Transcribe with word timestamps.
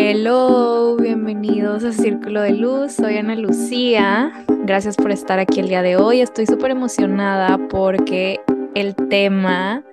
Hello, 0.00 0.96
bienvenidos 0.96 1.82
a 1.82 1.90
Círculo 1.92 2.40
de 2.40 2.52
Luz. 2.52 2.92
Soy 2.92 3.16
Ana 3.16 3.34
Lucía. 3.34 4.44
Gracias 4.46 4.96
por 4.96 5.10
estar 5.10 5.40
aquí 5.40 5.58
el 5.58 5.66
día 5.68 5.82
de 5.82 5.96
hoy. 5.96 6.20
Estoy 6.20 6.46
súper 6.46 6.70
emocionada 6.70 7.58
porque 7.68 8.38
el 8.76 8.94
tema 8.94 9.84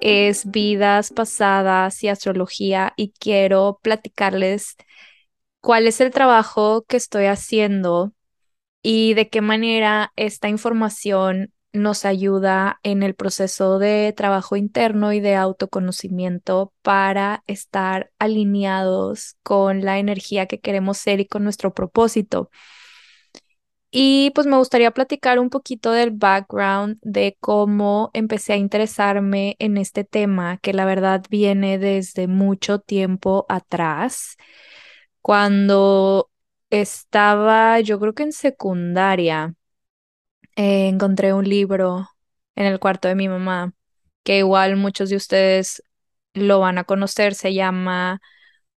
es 0.00 0.50
vidas 0.50 1.10
pasadas 1.10 2.02
y 2.02 2.08
astrología 2.08 2.94
y 2.96 3.12
quiero 3.12 3.78
platicarles 3.82 4.76
cuál 5.60 5.86
es 5.86 6.00
el 6.00 6.10
trabajo 6.10 6.86
que 6.88 6.96
estoy 6.96 7.26
haciendo 7.26 8.14
y 8.82 9.12
de 9.12 9.28
qué 9.28 9.42
manera 9.42 10.10
esta 10.16 10.48
información 10.48 11.52
nos 11.72 12.04
ayuda 12.04 12.80
en 12.82 13.02
el 13.02 13.14
proceso 13.14 13.78
de 13.78 14.12
trabajo 14.16 14.56
interno 14.56 15.12
y 15.12 15.20
de 15.20 15.36
autoconocimiento 15.36 16.72
para 16.82 17.44
estar 17.46 18.10
alineados 18.18 19.36
con 19.42 19.84
la 19.84 19.98
energía 19.98 20.46
que 20.46 20.60
queremos 20.60 20.98
ser 20.98 21.20
y 21.20 21.26
con 21.26 21.44
nuestro 21.44 21.72
propósito. 21.72 22.50
Y 23.92 24.30
pues 24.36 24.46
me 24.46 24.56
gustaría 24.56 24.92
platicar 24.92 25.40
un 25.40 25.50
poquito 25.50 25.90
del 25.90 26.12
background 26.12 26.98
de 27.02 27.36
cómo 27.40 28.10
empecé 28.14 28.52
a 28.52 28.56
interesarme 28.56 29.56
en 29.58 29.78
este 29.78 30.04
tema, 30.04 30.58
que 30.58 30.72
la 30.72 30.84
verdad 30.84 31.24
viene 31.28 31.76
desde 31.78 32.28
mucho 32.28 32.78
tiempo 32.78 33.46
atrás, 33.48 34.36
cuando 35.20 36.30
estaba, 36.70 37.80
yo 37.80 37.98
creo 37.98 38.14
que 38.14 38.22
en 38.22 38.32
secundaria 38.32 39.54
eh, 40.60 40.88
encontré 40.88 41.32
un 41.32 41.48
libro 41.48 42.10
en 42.54 42.66
el 42.66 42.78
cuarto 42.78 43.08
de 43.08 43.14
mi 43.14 43.28
mamá, 43.28 43.72
que 44.24 44.38
igual 44.38 44.76
muchos 44.76 45.08
de 45.08 45.16
ustedes 45.16 45.82
lo 46.34 46.60
van 46.60 46.76
a 46.78 46.84
conocer, 46.84 47.34
se 47.34 47.54
llama 47.54 48.20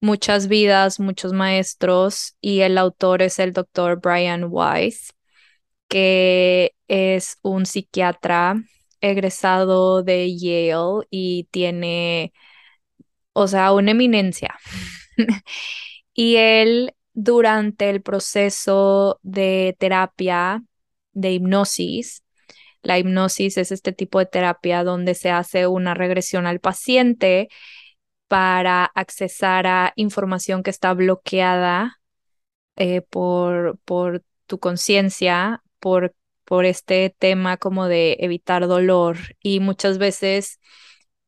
Muchas 0.03 0.49
vidas, 0.49 1.01
muchos 1.01 1.33
maestros, 1.33 2.37
y 2.43 2.61
el 2.61 2.77
autor 2.79 3.23
es 3.23 3.39
el 3.39 3.55
doctor 3.55 4.01
Brian 4.01 4.47
Weiss, 4.51 5.15
que 5.89 6.75
es 6.89 7.39
un 7.43 7.65
psiquiatra 7.67 8.63
egresado 9.01 10.03
de 10.03 10.37
Yale 10.37 11.07
y 11.11 11.49
tiene, 11.51 12.35
o 13.33 13.49
sea, 13.49 13.73
una 13.73 13.93
eminencia. 13.93 14.59
y 16.15 16.37
él, 16.37 16.95
durante 17.15 17.91
el 17.91 18.03
proceso 18.03 19.19
de 19.23 19.77
terapia, 19.79 20.63
de 21.13 21.33
hipnosis. 21.33 22.25
La 22.83 22.99
hipnosis 22.99 23.59
es 23.59 23.73
este 23.73 23.93
tipo 23.93 24.19
de 24.19 24.27
terapia 24.27 24.85
donde 24.85 25.15
se 25.15 25.31
hace 25.31 25.67
una 25.67 25.95
regresión 25.95 26.47
al 26.47 26.61
paciente 26.61 27.49
para 28.29 28.85
accesar 28.85 29.67
a 29.67 29.93
información 29.97 30.63
que 30.63 30.71
está 30.71 30.95
bloqueada 30.95 32.01
eh, 32.77 33.03
por, 33.03 33.79
por 33.85 34.23
tu 34.47 34.59
conciencia, 34.59 35.63
por, 35.81 36.15
por 36.45 36.65
este 36.65 37.15
tema 37.19 37.57
como 37.57 37.87
de 37.87 38.17
evitar 38.21 38.67
dolor. 38.69 39.19
Y 39.43 39.61
muchas 39.61 39.99
veces 39.99 40.61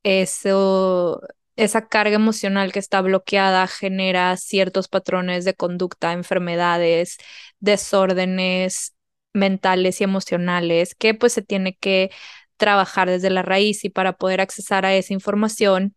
eso, 0.03 1.21
esa 1.57 1.89
carga 1.89 2.17
emocional 2.17 2.73
que 2.73 2.79
está 2.79 3.01
bloqueada 3.03 3.67
genera 3.67 4.37
ciertos 4.37 4.89
patrones 4.89 5.45
de 5.45 5.55
conducta, 5.55 6.13
enfermedades, 6.13 7.19
desórdenes 7.61 8.95
mentales 9.33 10.01
y 10.01 10.05
emocionales 10.05 10.95
que 10.95 11.15
pues 11.15 11.33
se 11.33 11.43
tiene 11.43 11.77
que 11.77 12.11
trabajar 12.57 13.09
desde 13.09 13.31
la 13.31 13.43
raíz 13.43 13.85
y 13.85 13.91
para 13.91 14.15
poder 14.15 14.41
accesar 14.41 14.87
a 14.87 14.95
esa 14.95 15.13
información 15.15 15.97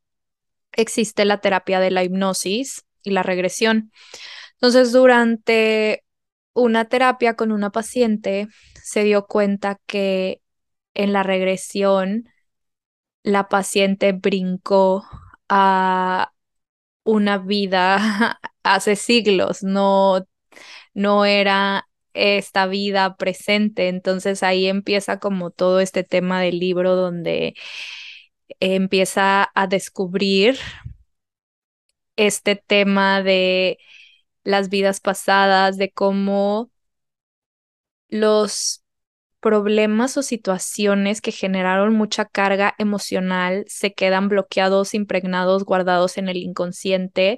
existe 0.74 1.26
la 1.26 1.40
terapia 1.42 1.80
de 1.80 1.92
la 1.92 2.04
hipnosis 2.04 2.86
y 3.04 3.12
la 3.12 3.24
regresión. 3.24 3.92
Entonces, 4.54 4.92
durante 4.92 6.04
una 6.54 6.86
terapia 6.86 7.36
con 7.36 7.52
una 7.52 7.72
paciente, 7.72 8.48
se 8.84 9.04
dio 9.04 9.26
cuenta 9.28 9.80
que 9.86 10.42
en 10.94 11.14
la 11.14 11.24
regresión 11.24 12.30
la 13.24 13.50
paciente 13.50 14.14
brincó 14.14 15.06
a 15.50 16.32
una 17.04 17.38
vida 17.38 18.40
hace 18.64 18.96
siglos, 18.96 19.64
no, 19.64 20.26
no 20.94 21.26
era 21.26 21.85
esta 22.16 22.68
vida 22.68 23.16
presente. 23.18 23.90
Entonces 23.90 24.44
ahí 24.44 24.68
empieza 24.68 25.20
como 25.20 25.52
todo 25.52 25.80
este 25.80 26.04
tema 26.04 26.42
del 26.42 26.60
libro 26.60 26.96
donde 26.96 27.56
empieza 28.60 29.52
a 29.56 29.68
descubrir 29.68 30.58
este 32.16 32.56
tema 32.56 33.22
de 33.24 33.78
las 34.44 34.70
vidas 34.70 35.00
pasadas, 35.02 35.78
de 35.78 35.92
cómo 35.92 36.72
los 38.10 38.84
problemas 39.40 40.18
o 40.18 40.24
situaciones 40.24 41.22
que 41.22 41.32
generaron 41.32 41.94
mucha 41.94 42.26
carga 42.26 42.74
emocional 42.80 43.66
se 43.68 43.94
quedan 43.94 44.28
bloqueados, 44.30 44.94
impregnados, 44.96 45.66
guardados 45.66 46.18
en 46.18 46.30
el 46.30 46.38
inconsciente 46.38 47.38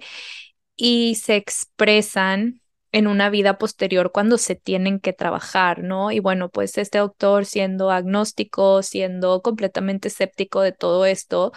y 0.77 1.15
se 1.15 1.35
expresan 1.35 2.61
en 2.91 3.07
una 3.07 3.29
vida 3.29 3.57
posterior 3.57 4.11
cuando 4.11 4.37
se 4.37 4.55
tienen 4.55 4.99
que 4.99 5.13
trabajar, 5.13 5.83
¿no? 5.83 6.11
Y 6.11 6.19
bueno, 6.19 6.49
pues 6.49 6.77
este 6.77 6.99
doctor 6.99 7.45
siendo 7.45 7.91
agnóstico, 7.91 8.83
siendo 8.83 9.41
completamente 9.41 10.07
escéptico 10.09 10.61
de 10.61 10.71
todo 10.71 11.05
esto, 11.05 11.51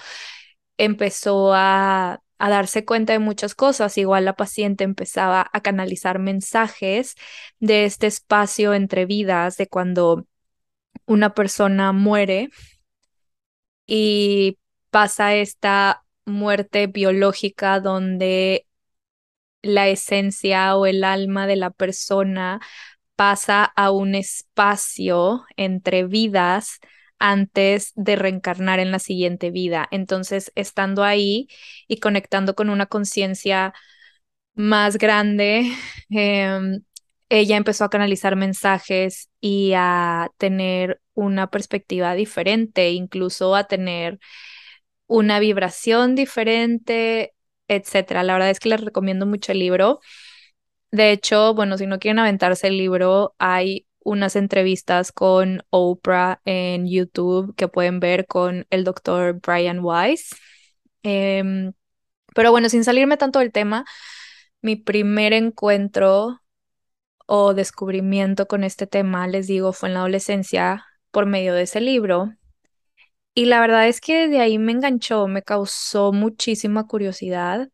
empezó 0.79 1.53
a, 1.55 2.21
a 2.39 2.51
darse 2.51 2.85
cuenta 2.85 3.13
de 3.13 3.19
muchas 3.21 3.55
cosas. 3.55 3.99
Igual 3.99 4.25
la 4.25 4.35
paciente 4.37 4.85
empezaba 4.85 5.49
a 5.53 5.61
canalizar 5.61 6.19
mensajes 6.19 7.15
de 7.61 7.85
este 7.85 8.07
espacio 8.07 8.75
entre 8.75 9.07
vidas, 9.07 9.57
de 9.57 9.69
cuando 9.69 10.27
una 11.07 11.35
persona 11.35 11.93
muere 11.93 12.51
y 13.87 14.59
pasa 14.91 15.35
esta 15.35 16.05
muerte 16.25 16.87
biológica 16.87 17.81
donde 17.81 18.67
la 19.63 19.89
esencia 19.89 20.77
o 20.77 20.87
el 20.87 21.05
alma 21.05 21.47
de 21.47 21.57
la 21.57 21.71
persona 21.71 22.61
pasa 23.17 23.65
a 23.65 23.91
un 23.91 24.15
espacio 24.15 25.45
entre 25.57 26.05
vidas 26.07 26.81
antes 27.19 27.93
de 27.97 28.17
reencarnar 28.17 28.81
en 28.81 28.91
la 28.93 28.99
siguiente 28.99 29.51
vida. 29.51 29.87
Entonces, 29.91 30.53
estando 30.55 31.05
ahí 31.05 31.49
y 31.87 32.01
conectando 32.01 32.55
con 32.55 32.71
una 32.71 32.87
conciencia 32.87 33.75
más 34.55 34.99
grande, 34.99 35.71
em, 36.11 36.83
ella 37.29 37.57
empezó 37.57 37.85
a 37.85 37.91
canalizar 37.91 38.37
mensajes 38.37 39.31
y 39.41 39.73
a 39.77 40.31
tener 40.39 41.01
una 41.15 41.49
perspectiva 41.51 42.15
diferente, 42.15 42.91
incluso 42.91 43.55
a 43.55 43.65
tener 43.65 44.19
una 45.07 45.41
vibración 45.41 46.15
diferente, 46.15 47.35
etcétera. 47.71 48.23
La 48.25 48.35
verdad 48.35 48.51
es 48.51 48.61
que 48.61 48.69
les 48.69 48.81
recomiendo 48.81 49.27
mucho 49.27 49.53
el 49.53 49.61
libro. 49.61 50.01
De 50.91 51.13
hecho, 51.13 51.55
bueno, 51.55 51.79
si 51.79 51.87
no 51.87 51.99
quieren 52.01 52.19
aventarse 52.19 52.67
el 52.67 52.77
libro, 52.77 53.35
hay 53.39 53.87
unas 54.01 54.35
entrevistas 54.37 55.13
con 55.13 55.63
Oprah 55.71 56.41
en 56.45 56.89
YouTube 56.89 57.55
que 57.57 57.69
pueden 57.69 58.01
ver 58.01 58.27
con 58.27 58.67
el 58.71 58.85
doctor 58.85 59.41
Brian 59.41 59.81
Weiss. 59.81 60.31
Em, 61.03 61.73
pero 62.35 62.51
bueno, 62.51 62.69
sin 62.69 62.85
salirme 62.85 63.17
tanto 63.17 63.39
del 63.39 63.53
tema, 63.53 63.85
mi 64.63 64.77
primer 64.77 65.33
encuentro 65.33 66.41
o 67.27 67.55
descubrimiento 67.55 68.49
con 68.49 68.65
este 68.65 68.87
tema, 68.89 69.29
les 69.29 69.47
digo, 69.47 69.73
fue 69.73 69.89
en 69.91 69.95
la 69.95 70.01
adolescencia 70.01 70.85
por 71.13 71.27
medio 71.27 71.55
de 71.55 71.63
ese 71.63 71.81
libro. 71.81 72.33
Y 73.41 73.47
la 73.47 73.59
verdad 73.63 73.89
es 73.89 74.03
que 74.03 74.29
de 74.29 74.39
ahí 74.41 74.59
me 74.59 74.73
enganchó, 74.73 75.27
me 75.27 75.43
causó 75.43 76.13
muchísima 76.13 76.87
curiosidad. 76.87 77.71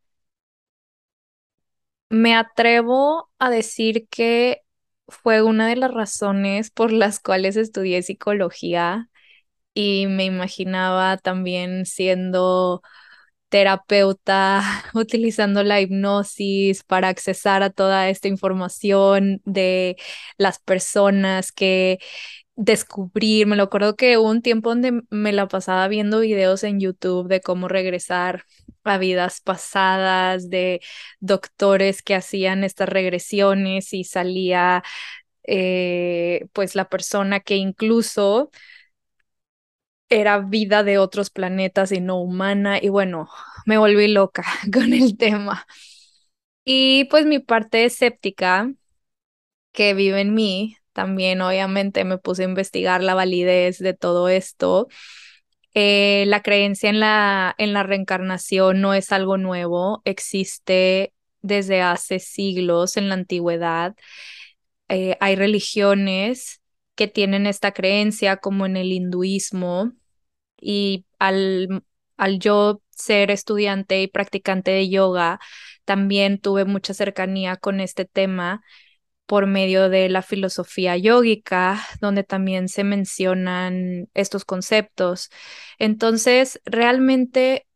Me 2.09 2.35
atrevo 2.37 3.31
a 3.39 3.51
decir 3.51 4.07
que 4.09 4.63
fue 5.09 5.43
una 5.43 5.69
de 5.69 5.77
las 5.77 5.93
razones 5.93 6.71
por 6.71 6.93
las 6.93 7.19
cuales 7.21 7.57
estudié 7.57 8.03
psicología 8.03 9.09
y 9.75 10.07
me 10.09 10.25
imaginaba 10.27 11.19
también 11.19 11.87
siendo 11.87 12.83
terapeuta, 13.51 14.63
utilizando 14.95 15.63
la 15.65 15.81
hipnosis 15.81 16.85
para 16.85 17.09
accesar 17.09 17.63
a 17.63 17.71
toda 17.71 18.09
esta 18.11 18.29
información 18.29 19.43
de 19.45 19.97
las 20.39 20.59
personas 20.61 21.53
que 21.53 21.99
descubrir. 22.57 23.47
Me 23.47 23.57
lo 23.57 23.65
acuerdo 23.65 23.97
que 23.97 24.19
hubo 24.19 24.31
un 24.31 24.43
tiempo 24.43 24.71
donde 24.71 25.03
me 25.11 25.33
la 25.33 25.49
pasaba 25.49 25.89
viendo 25.89 26.21
videos 26.21 26.65
en 26.65 26.81
YouTube 26.81 27.29
de 27.29 27.41
cómo 27.41 27.69
regresar 27.69 28.45
a 28.85 28.99
vidas 28.99 29.41
pasadas, 29.41 30.51
de 30.51 30.81
doctores 31.21 32.03
que 32.03 32.15
hacían 32.15 32.65
estas 32.65 32.89
regresiones 32.89 33.93
y 33.93 34.05
salía 34.05 34.83
eh, 35.45 36.47
pues 36.53 36.75
la 36.75 36.89
persona 36.89 37.41
que 37.41 37.57
incluso 37.57 38.51
era 40.09 40.39
vida 40.39 40.83
de 40.85 40.99
otros 40.99 41.31
planetas 41.31 41.93
y 41.93 42.01
no 42.01 42.21
humana 42.21 42.79
y 42.81 42.89
bueno, 42.89 43.29
me 43.67 43.79
volví 43.79 44.09
loca 44.09 44.45
con 44.73 44.93
el 44.93 45.17
tema. 45.17 45.67
Y 46.65 47.05
pues 47.07 47.27
mi 47.27 47.39
parte 47.39 47.85
escéptica 47.85 48.73
que 49.73 49.95
vive 49.95 50.21
en 50.21 50.35
mí, 50.35 50.77
también 50.97 51.43
obviamente 51.43 52.05
me 52.05 52.17
puse 52.17 52.43
a 52.43 52.47
investigar 52.47 53.03
la 53.03 53.15
validez 53.15 53.79
de 53.79 53.93
todo 53.93 54.31
esto. 54.31 54.89
Eh, 55.75 56.25
la 56.27 56.43
creencia 56.43 56.89
en 56.89 57.01
la, 57.01 57.55
en 57.59 57.75
la 57.75 57.83
reencarnación 57.83 58.81
no 58.81 58.95
es 58.95 59.13
algo 59.13 59.37
nuevo, 59.37 60.01
existe 60.07 61.13
desde 61.43 61.83
hace 61.83 62.19
siglos 62.19 62.97
en 62.97 63.11
la 63.11 63.15
antigüedad. 63.17 63.95
Eh, 64.89 65.19
hay 65.21 65.37
religiones 65.37 66.63
que 66.95 67.09
tienen 67.09 67.47
esta 67.47 67.73
creencia, 67.73 68.39
como 68.39 68.65
en 68.65 68.79
el 68.79 68.91
hinduismo, 68.91 69.93
y 70.59 71.05
al, 71.19 71.85
al 72.17 72.39
yo 72.39 72.81
ser 72.89 73.31
estudiante 73.31 74.01
y 74.01 74.09
practicante 74.09 74.71
de 74.71 74.89
yoga, 74.89 75.41
también 75.85 76.41
tuve 76.41 76.65
mucha 76.65 76.95
cercanía 76.95 77.57
con 77.57 77.81
este 77.81 78.07
tema 78.07 78.63
por 79.27 79.47
medio 79.47 79.89
de 79.91 80.09
la 80.09 80.23
filosofía 80.23 80.97
yógica, 80.97 81.81
donde 82.01 82.25
también 82.25 82.69
se 82.69 82.85
mencionan 82.85 84.09
estos 84.15 84.45
conceptos. 84.45 85.31
Entonces, 85.79 86.61
realmente 86.65 87.67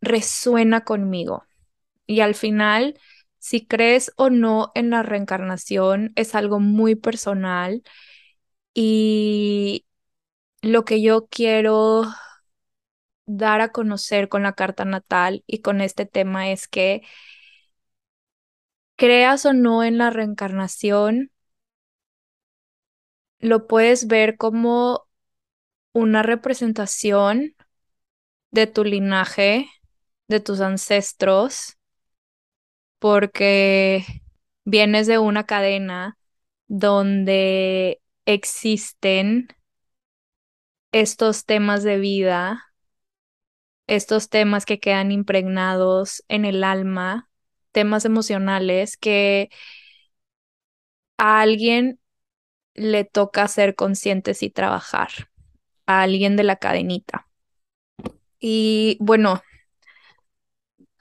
resuena 0.00 0.84
conmigo. 0.84 1.44
Y 2.06 2.20
al 2.20 2.34
final, 2.34 2.98
si 3.38 3.66
crees 3.66 4.12
o 4.16 4.30
no 4.30 4.72
en 4.74 4.90
la 4.90 5.02
reencarnación, 5.02 6.12
es 6.16 6.34
algo 6.34 6.60
muy 6.60 6.94
personal 6.96 7.82
y 8.74 9.86
lo 10.62 10.84
que 10.84 11.02
yo 11.02 11.28
quiero 11.28 12.04
dar 13.26 13.60
a 13.60 13.72
conocer 13.72 14.28
con 14.28 14.42
la 14.42 14.52
carta 14.54 14.84
natal 14.84 15.42
y 15.46 15.60
con 15.60 15.80
este 15.80 16.06
tema 16.06 16.50
es 16.50 16.68
que 16.68 17.02
creas 18.96 19.46
o 19.46 19.52
no 19.52 19.84
en 19.84 19.98
la 19.98 20.10
reencarnación, 20.10 21.30
lo 23.38 23.66
puedes 23.66 24.06
ver 24.06 24.36
como 24.36 25.06
una 25.92 26.22
representación 26.22 27.54
de 28.50 28.66
tu 28.66 28.84
linaje, 28.84 29.68
de 30.28 30.40
tus 30.40 30.60
ancestros, 30.60 31.76
porque 32.98 34.04
vienes 34.64 35.06
de 35.06 35.18
una 35.18 35.44
cadena 35.44 36.18
donde 36.66 38.00
existen 38.24 39.48
estos 40.92 41.44
temas 41.44 41.82
de 41.82 41.98
vida, 41.98 42.64
estos 43.86 44.28
temas 44.28 44.66
que 44.66 44.80
quedan 44.80 45.12
impregnados 45.12 46.24
en 46.28 46.44
el 46.44 46.64
alma, 46.64 47.25
temas 47.76 48.06
emocionales 48.06 48.96
que 48.96 49.50
a 51.18 51.40
alguien 51.42 52.00
le 52.74 53.04
toca 53.04 53.46
ser 53.48 53.74
conscientes 53.74 54.42
y 54.42 54.48
trabajar, 54.48 55.10
a 55.84 56.00
alguien 56.00 56.36
de 56.36 56.44
la 56.44 56.56
cadenita. 56.56 57.28
Y 58.40 58.96
bueno, 58.98 59.42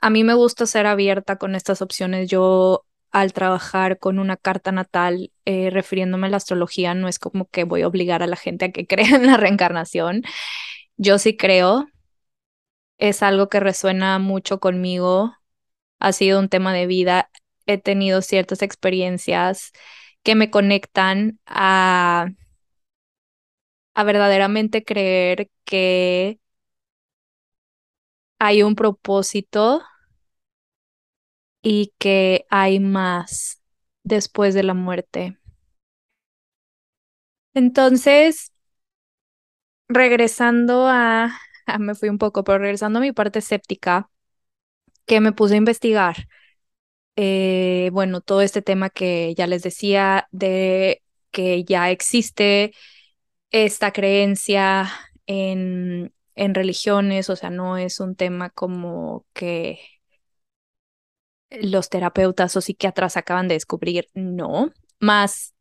a 0.01 0.09
mí 0.09 0.25
me 0.25 0.33
gusta 0.33 0.65
ser 0.65 0.85
abierta 0.85 1.37
con 1.37 1.55
estas 1.55 1.81
opciones. 1.81 2.29
Yo 2.29 2.83
al 3.11 3.31
trabajar 3.31 3.97
con 3.97 4.19
una 4.19 4.35
carta 4.35 4.73
natal, 4.73 5.31
eh, 5.45 5.69
refiriéndome 5.69 6.27
a 6.27 6.31
la 6.31 6.37
astrología, 6.37 6.93
no 6.93 7.07
es 7.07 7.19
como 7.19 7.45
que 7.45 7.63
voy 7.63 7.83
a 7.83 7.87
obligar 7.87 8.21
a 8.21 8.27
la 8.27 8.35
gente 8.35 8.65
a 8.65 8.71
que 8.73 8.85
crea 8.87 9.15
en 9.15 9.27
la 9.27 9.37
reencarnación. 9.37 10.23
Yo 10.97 11.19
sí 11.19 11.37
creo, 11.37 11.87
es 12.97 13.23
algo 13.23 13.47
que 13.49 13.59
resuena 13.61 14.19
mucho 14.19 14.59
conmigo, 14.59 15.33
ha 15.99 16.11
sido 16.13 16.39
un 16.39 16.49
tema 16.49 16.73
de 16.73 16.87
vida, 16.87 17.29
he 17.65 17.77
tenido 17.77 18.21
ciertas 18.21 18.61
experiencias 18.61 19.71
que 20.23 20.35
me 20.35 20.49
conectan 20.51 21.39
a, 21.45 22.27
a 23.93 24.03
verdaderamente 24.03 24.83
creer 24.83 25.49
que 25.65 26.39
hay 28.39 28.63
un 28.63 28.75
propósito 28.75 29.81
y 31.61 31.93
que 31.99 32.45
hay 32.49 32.79
más 32.79 33.61
después 34.03 34.53
de 34.53 34.63
la 34.63 34.73
muerte. 34.73 35.37
Entonces, 37.55 38.51
regresando 39.87 40.87
a, 40.87 41.31
me 41.79 41.95
fui 41.95 42.09
un 42.09 42.17
poco, 42.17 42.43
pero 42.43 42.59
regresando 42.59 42.99
a 42.99 43.01
mi 43.01 43.11
parte 43.11 43.39
escéptica, 43.39 44.09
que 45.05 45.21
me 45.21 45.31
puse 45.31 45.55
a 45.55 45.57
investigar, 45.57 46.27
eh, 47.15 47.89
bueno, 47.93 48.21
todo 48.21 48.41
este 48.41 48.61
tema 48.61 48.89
que 48.89 49.33
ya 49.35 49.47
les 49.47 49.63
decía 49.63 50.27
de 50.31 51.01
que 51.31 51.63
ya 51.63 51.91
existe 51.91 52.73
esta 53.51 53.91
creencia 53.91 54.89
en, 55.27 56.13
en 56.35 56.55
religiones, 56.55 57.29
o 57.29 57.35
sea, 57.35 57.49
no 57.49 57.77
es 57.77 57.99
un 57.99 58.15
tema 58.15 58.49
como 58.49 59.25
que 59.33 59.79
los 61.49 61.89
terapeutas 61.89 62.55
o 62.55 62.61
psiquiatras 62.61 63.17
acaban 63.17 63.47
de 63.47 63.55
descubrir, 63.55 64.07
no, 64.13 64.71
más 64.99 65.55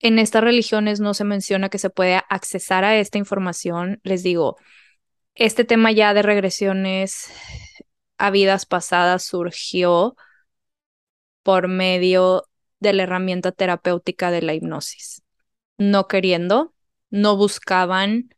en 0.00 0.18
estas 0.18 0.42
religiones 0.42 1.00
no 1.00 1.14
se 1.14 1.24
menciona 1.24 1.68
que 1.68 1.78
se 1.78 1.90
puede 1.90 2.20
accesar 2.28 2.84
a 2.84 2.96
esta 2.96 3.18
información. 3.18 4.00
Les 4.04 4.22
digo, 4.22 4.56
este 5.34 5.64
tema 5.64 5.92
ya 5.92 6.14
de 6.14 6.22
regresiones 6.22 7.30
a 8.18 8.30
vidas 8.30 8.66
pasadas 8.66 9.22
surgió 9.24 10.16
por 11.42 11.68
medio 11.68 12.44
de 12.80 12.92
la 12.92 13.04
herramienta 13.04 13.52
terapéutica 13.52 14.30
de 14.30 14.42
la 14.42 14.54
hipnosis. 14.54 15.22
No 15.78 16.08
queriendo, 16.08 16.74
no 17.10 17.36
buscaban 17.36 18.30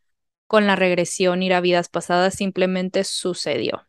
con 0.47 0.67
la 0.67 0.77
regresión 0.77 1.43
ir 1.43 1.55
a 1.55 1.61
vidas 1.61 1.89
pasadas, 1.89 2.35
simplemente 2.35 3.05
sucedió. 3.05 3.87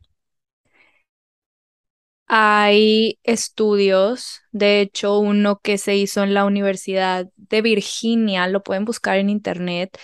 Hay 2.33 3.19
estudios, 3.23 4.39
de 4.51 4.79
hecho 4.81 5.19
uno 5.19 5.59
que 5.61 5.77
se 5.77 5.97
hizo 5.97 6.23
en 6.23 6.33
la 6.33 6.45
Universidad 6.45 7.27
de 7.35 7.61
Virginia, 7.61 8.47
lo 8.47 8.63
pueden 8.63 8.85
buscar 8.85 9.17
en 9.17 9.29
internet, 9.29 9.97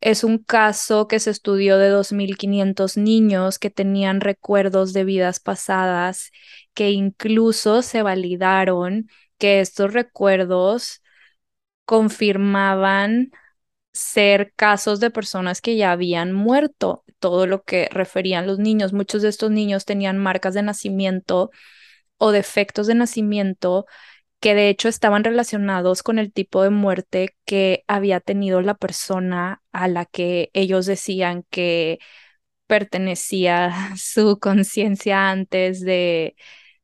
es 0.00 0.24
un 0.24 0.38
caso 0.38 1.08
que 1.08 1.20
se 1.20 1.30
estudió 1.30 1.78
de 1.78 1.88
2.500 1.88 2.96
niños 2.96 3.58
que 3.58 3.70
tenían 3.70 4.20
recuerdos 4.20 4.92
de 4.92 5.04
vidas 5.04 5.40
pasadas, 5.40 6.30
que 6.74 6.90
incluso 6.90 7.82
se 7.82 8.02
validaron 8.02 9.08
que 9.38 9.60
estos 9.60 9.92
recuerdos 9.92 11.02
confirmaban 11.84 13.30
ser 13.92 14.52
casos 14.56 15.00
de 15.00 15.10
personas 15.10 15.60
que 15.60 15.76
ya 15.76 15.92
habían 15.92 16.32
muerto, 16.32 17.04
todo 17.18 17.46
lo 17.46 17.64
que 17.64 17.88
referían 17.92 18.46
los 18.46 18.58
niños. 18.58 18.92
Muchos 18.92 19.22
de 19.22 19.28
estos 19.30 19.50
niños 19.50 19.84
tenían 19.84 20.18
marcas 20.18 20.54
de 20.54 20.62
nacimiento 20.62 21.50
o 22.18 22.32
defectos 22.32 22.86
de 22.86 22.94
nacimiento 22.94 23.86
que 24.40 24.54
de 24.54 24.68
hecho 24.68 24.88
estaban 24.88 25.24
relacionados 25.24 26.02
con 26.02 26.18
el 26.18 26.32
tipo 26.32 26.62
de 26.62 26.70
muerte 26.70 27.36
que 27.44 27.84
había 27.88 28.20
tenido 28.20 28.60
la 28.62 28.74
persona 28.74 29.62
a 29.72 29.88
la 29.88 30.04
que 30.06 30.50
ellos 30.54 30.86
decían 30.86 31.44
que 31.50 31.98
pertenecía 32.66 33.72
su 33.96 34.38
conciencia 34.40 35.30
antes 35.30 35.80
de, 35.80 36.36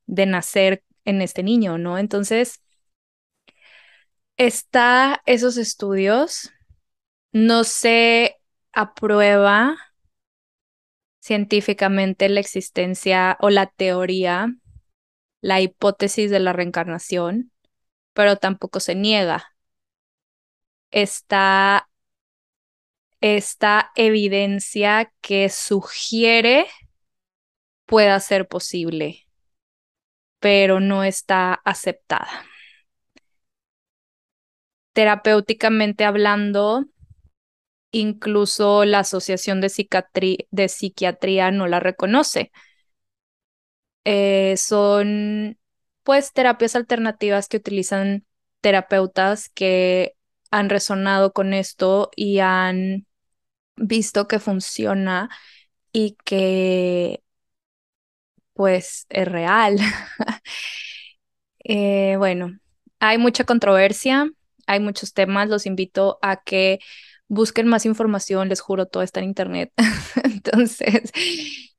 de 0.06 0.26
nacer 0.26 0.84
en 1.04 1.22
este 1.22 1.42
niño, 1.42 1.78
¿no? 1.78 1.98
Entonces, 1.98 2.62
está 4.36 5.22
esos 5.26 5.56
estudios 5.56 6.50
no 7.32 7.64
se 7.64 8.36
aprueba 8.72 9.76
científicamente 11.20 12.28
la 12.28 12.40
existencia 12.40 13.36
o 13.40 13.48
la 13.50 13.66
teoría, 13.66 14.54
la 15.42 15.60
hipótesis 15.60 16.30
de 16.30 16.40
la 16.40 16.54
reencarnación, 16.54 17.52
pero 18.14 18.36
tampoco 18.36 18.80
se 18.80 18.94
niega. 18.96 19.54
Está 20.90 21.88
esta 23.22 23.90
evidencia 23.94 25.12
que 25.22 25.48
sugiere 25.48 26.66
pueda 27.86 28.18
ser 28.20 28.48
posible, 28.48 29.26
pero 30.40 30.80
no 30.80 31.04
está 31.04 31.54
aceptada. 31.64 32.28
Terapéuticamente 34.94 36.04
hablando, 36.04 36.84
incluso 37.92 38.84
la 38.84 39.00
Asociación 39.00 39.60
de, 39.60 39.70
de 40.50 40.68
Psiquiatría 40.68 41.50
no 41.50 41.66
la 41.66 41.80
reconoce. 41.80 42.50
Eh, 44.04 44.56
son 44.56 45.58
pues 46.02 46.32
terapias 46.32 46.74
alternativas 46.76 47.48
que 47.48 47.58
utilizan 47.58 48.26
terapeutas 48.60 49.48
que 49.50 50.16
han 50.50 50.68
resonado 50.70 51.32
con 51.32 51.54
esto 51.54 52.10
y 52.16 52.40
han 52.40 53.06
visto 53.76 54.28
que 54.28 54.40
funciona 54.40 55.30
y 55.92 56.16
que 56.24 57.22
pues 58.54 59.06
es 59.08 59.28
real. 59.28 59.78
Eh, 61.64 62.16
bueno, 62.18 62.58
hay 63.00 63.18
mucha 63.18 63.44
controversia, 63.44 64.30
hay 64.66 64.80
muchos 64.80 65.12
temas, 65.14 65.48
los 65.48 65.66
invito 65.66 66.18
a 66.22 66.42
que 66.42 66.80
busquen 67.28 67.68
más 67.68 67.86
información, 67.86 68.48
les 68.48 68.60
juro, 68.60 68.86
todo 68.86 69.02
está 69.02 69.20
en 69.20 69.26
internet. 69.26 69.72
Entonces, 70.24 71.12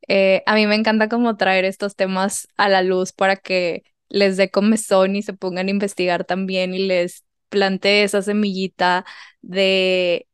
eh, 0.08 0.44
a 0.46 0.56
mí 0.56 0.68
me 0.68 0.76
encanta 0.76 1.10
como 1.10 1.38
traer 1.38 1.66
estos 1.66 1.96
temas 1.96 2.48
a 2.58 2.70
la 2.70 2.82
luz 2.82 3.12
para 3.14 3.36
que 3.38 3.84
les 4.10 4.38
dé 4.38 4.50
comezón 4.52 5.16
y 5.16 5.24
se 5.24 5.34
pongan 5.34 5.68
a 5.68 5.72
investigar 5.72 6.26
también 6.26 6.74
y 6.74 6.80
les 6.80 7.26
plantee 7.50 8.04
esa 8.04 8.22
semillita 8.22 9.06
de 9.42 10.28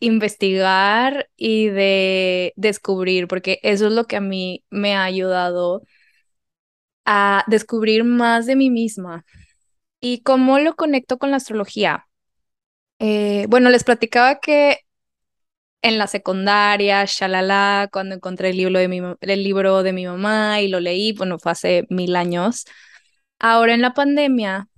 investigar 0.00 1.28
y 1.36 1.68
de 1.68 2.52
descubrir, 2.56 3.26
porque 3.28 3.58
eso 3.62 3.86
es 3.88 3.92
lo 3.92 4.04
que 4.06 4.16
a 4.16 4.20
mí 4.20 4.64
me 4.70 4.94
ha 4.94 5.04
ayudado 5.04 5.82
a 7.04 7.44
descubrir 7.46 8.04
más 8.04 8.46
de 8.46 8.56
mí 8.56 8.70
misma. 8.70 9.24
¿Y 10.00 10.22
cómo 10.22 10.58
lo 10.58 10.76
conecto 10.76 11.18
con 11.18 11.30
la 11.30 11.38
astrología? 11.38 12.06
Eh, 12.98 13.46
bueno, 13.48 13.70
les 13.70 13.84
platicaba 13.84 14.40
que 14.40 14.80
en 15.82 15.98
la 15.98 16.06
secundaria, 16.06 17.04
shalala, 17.06 17.88
cuando 17.92 18.14
encontré 18.16 18.50
el 18.50 18.56
libro 18.56 18.78
de 18.78 18.88
mi, 18.88 19.00
el 19.20 19.44
libro 19.44 19.82
de 19.82 19.92
mi 19.92 20.06
mamá 20.06 20.60
y 20.60 20.68
lo 20.68 20.80
leí, 20.80 21.12
bueno, 21.12 21.38
fue 21.38 21.52
hace 21.52 21.86
mil 21.90 22.16
años. 22.16 22.64
Ahora 23.38 23.74
en 23.74 23.82
la 23.82 23.94
pandemia, 23.94 24.68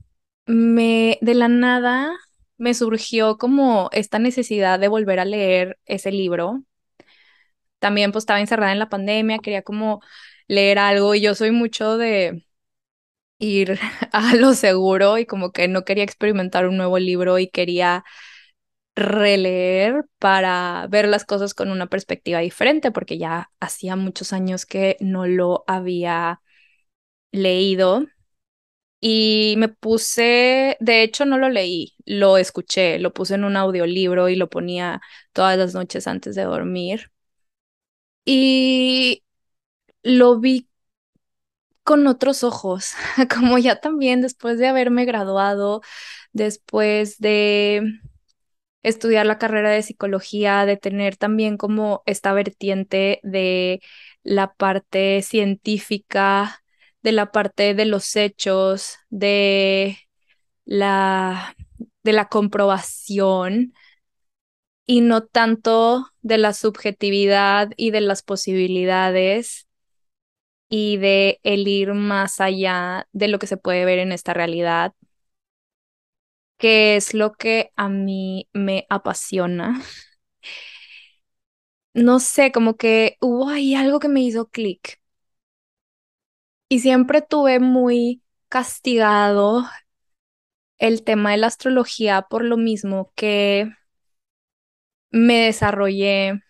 me 0.46 1.18
de 1.22 1.34
la 1.34 1.48
nada 1.48 2.12
me 2.58 2.74
surgió 2.74 3.38
como 3.38 3.88
esta 3.92 4.18
necesidad 4.18 4.78
de 4.80 4.88
volver 4.88 5.20
a 5.20 5.24
leer 5.26 5.78
ese 5.86 6.12
libro. 6.12 6.62
También 7.78 8.12
pues 8.12 8.22
estaba 8.22 8.40
encerrada 8.40 8.72
en 8.72 8.78
la 8.78 8.88
pandemia, 8.90 9.38
quería 9.38 9.62
como 9.62 10.00
leer 10.48 10.78
algo 10.78 11.14
y 11.14 11.20
yo 11.22 11.34
soy 11.34 11.50
mucho 11.50 11.96
de 11.96 12.44
ir 13.38 13.78
a 14.12 14.34
lo 14.36 14.54
seguro 14.54 15.18
y 15.18 15.26
como 15.26 15.52
que 15.52 15.68
no 15.68 15.84
quería 15.84 16.04
experimentar 16.04 16.66
un 16.68 16.76
nuevo 16.76 16.98
libro 16.98 17.38
y 17.38 17.48
quería 17.50 18.04
releer 19.00 20.06
para 20.18 20.86
ver 20.90 21.08
las 21.08 21.24
cosas 21.24 21.54
con 21.54 21.70
una 21.70 21.88
perspectiva 21.88 22.40
diferente 22.40 22.90
porque 22.92 23.18
ya 23.18 23.50
hacía 23.60 23.96
muchos 23.96 24.32
años 24.32 24.66
que 24.66 24.96
no 25.00 25.26
lo 25.26 25.64
había 25.66 26.42
leído 27.32 28.06
y 29.00 29.54
me 29.58 29.68
puse, 29.68 30.76
de 30.80 31.02
hecho 31.02 31.24
no 31.26 31.38
lo 31.38 31.48
leí, 31.48 31.94
lo 32.06 32.36
escuché, 32.38 32.98
lo 32.98 33.12
puse 33.14 33.34
en 33.34 33.44
un 33.44 33.56
audiolibro 33.56 34.28
y 34.28 34.36
lo 34.36 34.50
ponía 34.50 35.00
todas 35.32 35.56
las 35.58 35.74
noches 35.74 36.06
antes 36.06 36.34
de 36.34 36.44
dormir. 36.44 37.10
Y 38.24 39.22
lo 40.04 40.40
vi 40.40 40.68
con 41.84 42.06
otros 42.06 42.44
ojos, 42.44 42.92
como 43.34 43.58
ya 43.58 43.80
también 43.80 44.20
después 44.20 44.58
de 44.58 44.68
haberme 44.68 45.04
graduado, 45.04 45.82
después 46.32 47.18
de 47.18 48.00
estudiar 48.82 49.26
la 49.26 49.38
carrera 49.38 49.70
de 49.70 49.82
psicología, 49.82 50.66
de 50.66 50.76
tener 50.76 51.16
también 51.16 51.56
como 51.56 52.02
esta 52.06 52.32
vertiente 52.32 53.20
de 53.22 53.80
la 54.22 54.52
parte 54.54 55.22
científica 55.22 56.60
de 57.02 57.12
la 57.12 57.32
parte 57.32 57.74
de 57.74 57.84
los 57.86 58.16
hechos, 58.16 58.96
de 59.08 59.98
la, 60.64 61.56
de 62.02 62.12
la 62.12 62.28
comprobación 62.28 63.72
y 64.86 65.00
no 65.00 65.22
tanto 65.22 66.06
de 66.22 66.38
la 66.38 66.52
subjetividad 66.52 67.70
y 67.76 67.90
de 67.90 68.00
las 68.00 68.22
posibilidades 68.22 69.68
y 70.68 70.98
de 70.98 71.40
el 71.42 71.66
ir 71.68 71.94
más 71.94 72.40
allá 72.40 73.08
de 73.12 73.28
lo 73.28 73.38
que 73.38 73.46
se 73.46 73.56
puede 73.56 73.84
ver 73.84 73.98
en 73.98 74.12
esta 74.12 74.34
realidad, 74.34 74.94
que 76.60 76.96
es 76.96 77.14
lo 77.14 77.34
que 77.34 77.72
a 77.76 77.90
mí 77.90 78.48
me 78.54 78.86
apasiona. 78.90 79.82
No 81.94 82.18
sé, 82.20 82.50
como 82.52 82.76
que 82.76 83.16
hubo 83.20 83.48
ahí 83.48 83.74
algo 83.76 84.00
que 84.00 84.08
me 84.08 84.22
hizo 84.22 84.48
clic 84.48 85.00
y 86.68 86.80
siempre 86.80 87.22
tuve 87.22 87.60
muy 87.60 88.22
castigado 88.48 89.64
el 90.78 91.04
tema 91.04 91.30
de 91.30 91.36
la 91.38 91.46
astrología 91.46 92.22
por 92.22 92.44
lo 92.44 92.56
mismo 92.56 93.12
que 93.14 93.70
me 95.10 95.46
desarrollé 95.46 96.40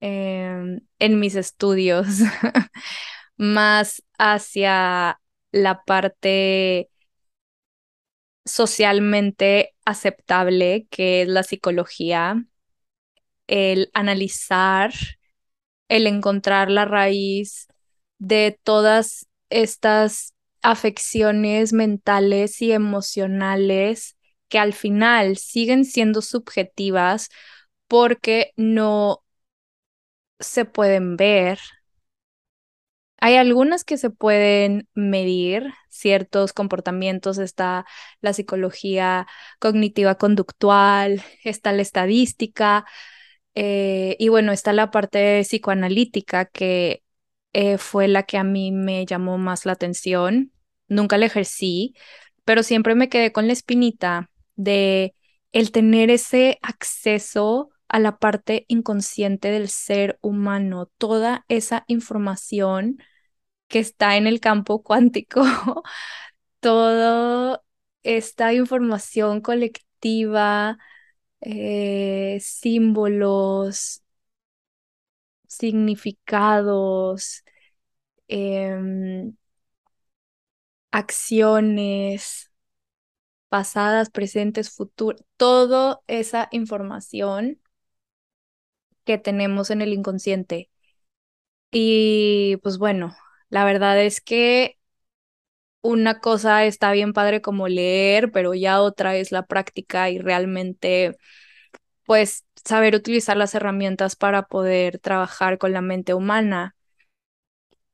em, 0.00 0.80
en 0.98 1.20
mis 1.20 1.34
estudios 1.36 2.06
más 3.36 4.02
hacia 4.18 5.20
la 5.52 5.84
parte 5.84 6.90
socialmente 8.44 9.74
aceptable 9.84 10.86
que 10.90 11.22
es 11.22 11.28
la 11.28 11.42
psicología, 11.42 12.44
el 13.46 13.90
analizar, 13.94 14.92
el 15.88 16.06
encontrar 16.06 16.70
la 16.70 16.84
raíz 16.84 17.68
de 18.18 18.58
todas 18.62 19.26
estas 19.50 20.34
afecciones 20.62 21.72
mentales 21.72 22.62
y 22.62 22.72
emocionales 22.72 24.16
que 24.48 24.58
al 24.58 24.72
final 24.72 25.36
siguen 25.36 25.84
siendo 25.84 26.22
subjetivas 26.22 27.28
porque 27.88 28.52
no 28.56 29.22
se 30.40 30.64
pueden 30.64 31.16
ver. 31.16 31.58
Hay 33.20 33.36
algunas 33.36 33.84
que 33.84 33.96
se 33.96 34.10
pueden 34.10 34.88
medir, 34.94 35.72
ciertos 35.88 36.52
comportamientos, 36.52 37.38
está 37.38 37.86
la 38.20 38.32
psicología 38.34 39.26
cognitiva 39.58 40.16
conductual, 40.16 41.22
está 41.42 41.72
la 41.72 41.82
estadística, 41.82 42.84
eh, 43.54 44.16
y 44.18 44.28
bueno, 44.28 44.52
está 44.52 44.72
la 44.72 44.90
parte 44.90 45.42
psicoanalítica 45.42 46.46
que 46.46 47.02
eh, 47.52 47.78
fue 47.78 48.08
la 48.08 48.24
que 48.24 48.38
a 48.38 48.44
mí 48.44 48.72
me 48.72 49.06
llamó 49.06 49.38
más 49.38 49.64
la 49.66 49.72
atención. 49.72 50.52
Nunca 50.88 51.18
la 51.18 51.26
ejercí, 51.26 51.94
pero 52.44 52.62
siempre 52.62 52.94
me 52.94 53.08
quedé 53.08 53.32
con 53.32 53.46
la 53.46 53.52
espinita 53.52 54.30
de 54.56 55.14
el 55.52 55.70
tener 55.72 56.10
ese 56.10 56.58
acceso 56.62 57.70
a 57.94 58.00
la 58.00 58.18
parte 58.18 58.64
inconsciente 58.66 59.52
del 59.52 59.68
ser 59.68 60.18
humano, 60.20 60.90
toda 60.98 61.44
esa 61.48 61.84
información 61.86 62.98
que 63.68 63.78
está 63.78 64.16
en 64.16 64.26
el 64.26 64.40
campo 64.40 64.82
cuántico, 64.84 65.44
toda 66.60 67.62
esta 68.02 68.52
información 68.52 69.40
colectiva, 69.42 70.78
eh, 71.40 72.38
símbolos, 72.40 74.02
significados, 75.46 77.44
em, 78.28 79.36
acciones 80.92 82.50
pasadas, 83.48 84.10
presentes, 84.10 84.70
futuras, 84.70 85.22
toda 85.36 86.00
esa 86.08 86.48
información 86.52 87.60
que 89.04 89.18
tenemos 89.18 89.70
en 89.70 89.82
el 89.82 89.92
inconsciente. 89.92 90.70
Y 91.70 92.56
pues 92.62 92.78
bueno, 92.78 93.16
la 93.48 93.64
verdad 93.64 94.00
es 94.02 94.20
que 94.20 94.78
una 95.82 96.20
cosa 96.20 96.64
está 96.64 96.92
bien 96.92 97.12
padre 97.12 97.40
como 97.42 97.68
leer, 97.68 98.32
pero 98.32 98.54
ya 98.54 98.80
otra 98.80 99.16
es 99.16 99.32
la 99.32 99.46
práctica 99.46 100.10
y 100.10 100.18
realmente 100.18 101.16
pues 102.06 102.46
saber 102.64 102.94
utilizar 102.96 103.36
las 103.36 103.54
herramientas 103.54 104.16
para 104.16 104.44
poder 104.48 104.98
trabajar 105.00 105.58
con 105.58 105.72
la 105.72 105.82
mente 105.82 106.14
humana. 106.14 106.76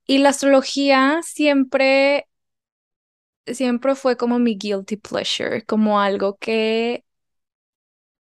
Y 0.06 0.18
la 0.18 0.30
astrología 0.30 1.20
siempre, 1.22 2.26
siempre 3.46 3.94
fue 3.94 4.16
como 4.16 4.38
mi 4.38 4.56
guilty 4.56 4.96
pleasure, 4.96 5.64
como 5.64 6.00
algo 6.00 6.36
que 6.38 7.04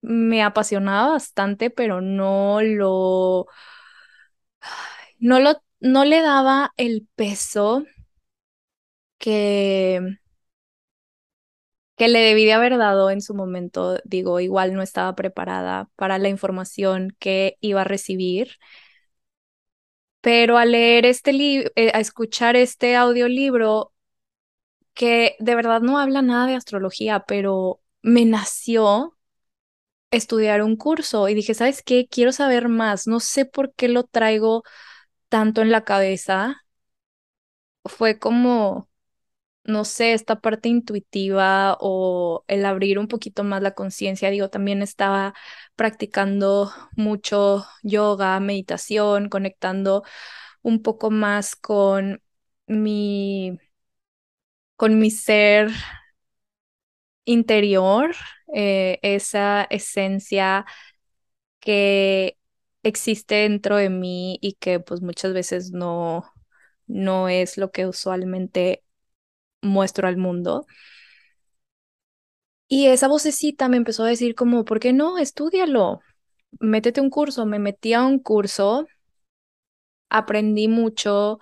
me 0.05 0.43
apasionaba 0.43 1.11
bastante, 1.13 1.69
pero 1.69 2.01
no 2.01 2.61
lo, 2.61 3.47
no 5.19 5.39
lo, 5.39 5.61
no 5.79 6.05
le 6.05 6.21
daba 6.21 6.73
el 6.77 7.07
peso 7.15 7.83
que 9.19 9.99
que 11.97 12.07
le 12.09 12.19
debí 12.19 12.45
de 12.45 12.53
haber 12.53 12.77
dado 12.77 13.09
en 13.09 13.21
su 13.21 13.33
momento, 13.35 13.97
digo, 14.03 14.39
igual 14.41 14.73
no 14.73 14.81
estaba 14.81 15.15
preparada 15.15 15.89
para 15.95 16.17
la 16.17 16.29
información 16.29 17.15
que 17.19 17.57
iba 17.61 17.81
a 17.81 17.83
recibir. 17.85 18.49
Pero 20.21 20.57
al 20.57 20.71
leer 20.71 21.05
este 21.05 21.31
libro, 21.33 21.69
eh, 21.75 21.91
a 21.93 21.99
escuchar 21.99 22.55
este 22.55 22.95
audiolibro, 22.95 23.93
que 24.93 25.35
de 25.39 25.55
verdad 25.55 25.81
no 25.81 25.99
habla 25.99 26.21
nada 26.21 26.47
de 26.47 26.55
astrología, 26.55 27.21
pero 27.27 27.81
me 28.01 28.25
nació 28.25 29.14
estudiar 30.17 30.61
un 30.63 30.75
curso 30.77 31.29
y 31.29 31.33
dije, 31.35 31.53
¿sabes 31.53 31.81
qué? 31.83 32.07
Quiero 32.09 32.31
saber 32.31 32.69
más. 32.69 33.07
No 33.07 33.19
sé 33.19 33.45
por 33.45 33.73
qué 33.75 33.87
lo 33.89 34.03
traigo 34.05 34.63
tanto 35.29 35.61
en 35.61 35.71
la 35.71 35.83
cabeza 35.85 36.63
fue 37.85 38.19
como, 38.19 38.89
no 39.65 39.85
sé, 39.85 40.13
esta 40.13 40.41
parte 40.41 40.69
intuitiva 40.69 41.77
o 41.81 42.45
el 42.47 42.65
abrir 42.65 42.99
un 42.99 43.07
poquito 43.07 43.43
más 43.43 43.61
la 43.61 43.73
conciencia. 43.75 44.31
Digo, 44.31 44.49
también 44.49 44.81
estaba 44.83 45.33
practicando 45.75 46.71
mucho 46.95 47.65
yoga, 47.83 48.39
meditación, 48.39 49.29
conectando 49.29 50.03
un 50.63 50.83
poco 50.83 51.11
más 51.11 51.55
con 51.57 52.21
mi, 52.67 53.59
con 54.75 54.99
mi 54.99 55.11
ser 55.11 55.71
interior, 57.25 58.15
eh, 58.53 58.99
esa 59.01 59.63
esencia 59.65 60.65
que 61.59 62.37
existe 62.83 63.35
dentro 63.35 63.77
de 63.77 63.89
mí 63.89 64.37
y 64.41 64.53
que 64.55 64.79
pues 64.79 65.01
muchas 65.01 65.33
veces 65.33 65.71
no, 65.71 66.25
no 66.87 67.29
es 67.29 67.57
lo 67.57 67.71
que 67.71 67.87
usualmente 67.87 68.83
muestro 69.61 70.07
al 70.07 70.17
mundo. 70.17 70.65
Y 72.67 72.87
esa 72.87 73.07
vocecita 73.07 73.69
me 73.69 73.77
empezó 73.77 74.03
a 74.03 74.07
decir 74.07 74.35
como, 74.35 74.65
¿por 74.65 74.79
qué 74.79 74.93
no? 74.93 75.17
Estúdialo, 75.17 76.01
métete 76.59 77.01
un 77.01 77.09
curso. 77.09 77.45
Me 77.45 77.59
metí 77.59 77.93
a 77.93 78.03
un 78.05 78.19
curso, 78.19 78.87
aprendí 80.09 80.67
mucho 80.67 81.39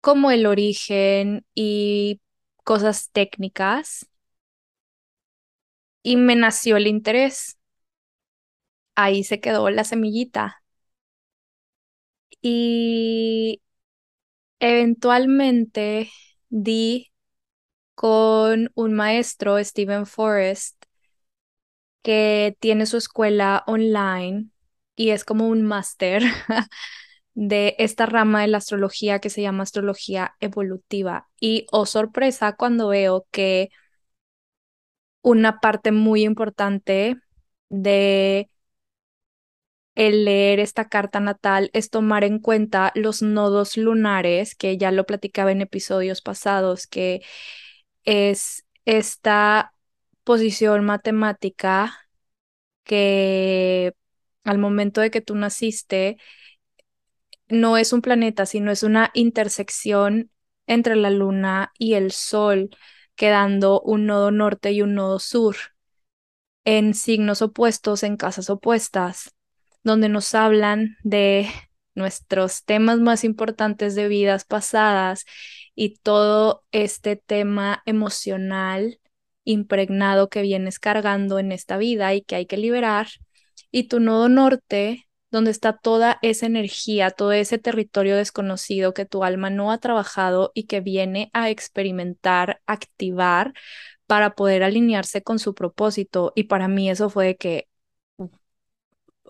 como 0.00 0.30
el 0.30 0.46
origen 0.46 1.46
y 1.54 2.20
cosas 2.64 3.10
técnicas 3.12 4.08
y 6.08 6.16
me 6.16 6.36
nació 6.36 6.78
el 6.78 6.86
interés. 6.86 7.58
Ahí 8.96 9.24
se 9.24 9.40
quedó 9.40 9.70
la 9.70 9.84
semillita. 9.84 10.62
Y 12.42 13.60
eventualmente 14.60 16.10
di 16.50 17.12
con 17.94 18.70
un 18.74 18.94
maestro, 18.94 19.62
Stephen 19.64 20.06
Forrest, 20.06 20.84
que 22.02 22.56
tiene 22.60 22.86
su 22.86 22.96
escuela 22.96 23.64
online 23.66 24.48
y 24.96 25.10
es 25.10 25.24
como 25.24 25.48
un 25.48 25.62
máster 25.62 26.22
de 27.34 27.76
esta 27.78 28.06
rama 28.06 28.42
de 28.42 28.48
la 28.48 28.58
astrología 28.58 29.20
que 29.20 29.30
se 29.30 29.42
llama 29.42 29.64
astrología 29.64 30.34
evolutiva. 30.40 31.28
Y 31.40 31.66
oh 31.72 31.86
sorpresa 31.86 32.54
cuando 32.56 32.88
veo 32.88 33.26
que 33.30 33.70
una 35.22 35.60
parte 35.60 35.92
muy 35.92 36.24
importante 36.24 37.16
de 37.68 38.50
el 39.94 40.24
leer 40.24 40.60
esta 40.60 40.88
carta 40.88 41.18
natal 41.20 41.70
es 41.72 41.90
tomar 41.90 42.22
en 42.24 42.38
cuenta 42.38 42.92
los 42.94 43.20
nodos 43.22 43.76
lunares, 43.76 44.54
que 44.54 44.78
ya 44.78 44.92
lo 44.92 45.06
platicaba 45.06 45.50
en 45.52 45.60
episodios 45.60 46.22
pasados, 46.22 46.86
que 46.86 47.22
es 48.04 48.64
esta 48.84 49.74
posición 50.24 50.84
matemática 50.84 51.94
que 52.84 53.94
al 54.44 54.58
momento 54.58 55.00
de 55.00 55.10
que 55.10 55.20
tú 55.20 55.34
naciste 55.34 56.18
no 57.48 57.76
es 57.76 57.92
un 57.92 58.02
planeta, 58.02 58.46
sino 58.46 58.70
es 58.70 58.82
una 58.82 59.10
intersección 59.14 60.30
entre 60.66 60.96
la 60.96 61.10
luna 61.10 61.72
y 61.78 61.94
el 61.94 62.12
sol, 62.12 62.70
quedando 63.18 63.80
un 63.80 64.06
nodo 64.06 64.30
norte 64.30 64.70
y 64.70 64.80
un 64.80 64.94
nodo 64.94 65.18
sur 65.18 65.56
en 66.64 66.94
signos 66.94 67.42
opuestos, 67.42 68.04
en 68.04 68.16
casas 68.16 68.48
opuestas, 68.48 69.34
donde 69.82 70.08
nos 70.08 70.34
hablan 70.34 70.96
de 71.02 71.48
nuestros 71.96 72.64
temas 72.64 73.00
más 73.00 73.24
importantes 73.24 73.96
de 73.96 74.06
vidas 74.06 74.44
pasadas 74.44 75.24
y 75.74 75.96
todo 75.98 76.64
este 76.70 77.16
tema 77.16 77.82
emocional 77.86 79.00
impregnado 79.42 80.28
que 80.28 80.42
vienes 80.42 80.78
cargando 80.78 81.40
en 81.40 81.50
esta 81.50 81.76
vida 81.76 82.14
y 82.14 82.22
que 82.22 82.36
hay 82.36 82.46
que 82.46 82.56
liberar. 82.56 83.08
Y 83.72 83.88
tu 83.88 83.98
nodo 83.98 84.28
norte, 84.28 85.07
donde 85.30 85.50
está 85.50 85.76
toda 85.76 86.18
esa 86.22 86.46
energía, 86.46 87.10
todo 87.10 87.32
ese 87.32 87.58
territorio 87.58 88.16
desconocido 88.16 88.94
que 88.94 89.04
tu 89.06 89.24
alma 89.24 89.50
no 89.50 89.72
ha 89.72 89.78
trabajado 89.78 90.52
y 90.54 90.64
que 90.64 90.80
viene 90.80 91.30
a 91.34 91.50
experimentar, 91.50 92.60
activar 92.66 93.52
para 94.06 94.34
poder 94.34 94.62
alinearse 94.64 95.22
con 95.22 95.38
su 95.38 95.54
propósito. 95.54 96.32
Y 96.36 96.44
para 96.44 96.68
mí 96.68 96.90
eso 96.90 97.10
fue 97.10 97.26
de 97.26 97.36
que, 97.36 97.68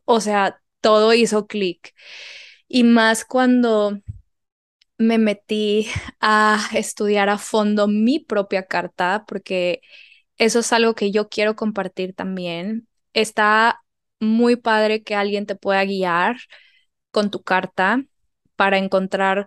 o 0.04 0.20
sea, 0.20 0.60
todo 0.80 1.12
hizo 1.14 1.46
clic. 1.46 1.94
Y 2.68 2.84
más 2.84 3.24
cuando 3.24 3.98
me 4.98 5.18
metí 5.18 5.88
a 6.20 6.58
estudiar 6.74 7.28
a 7.28 7.38
fondo 7.38 7.88
mi 7.88 8.18
propia 8.20 8.66
carta, 8.66 9.24
porque 9.28 9.80
eso 10.38 10.60
es 10.60 10.72
algo 10.72 10.94
que 10.94 11.10
yo 11.12 11.28
quiero 11.28 11.56
compartir 11.56 12.14
también. 12.14 12.88
Está 13.12 13.82
muy 14.20 14.56
padre 14.56 15.02
que 15.02 15.14
alguien 15.14 15.46
te 15.46 15.54
pueda 15.56 15.84
guiar 15.84 16.36
con 17.12 17.30
tu 17.30 17.42
carta 17.42 18.04
para 18.56 18.78
encontrar 18.78 19.46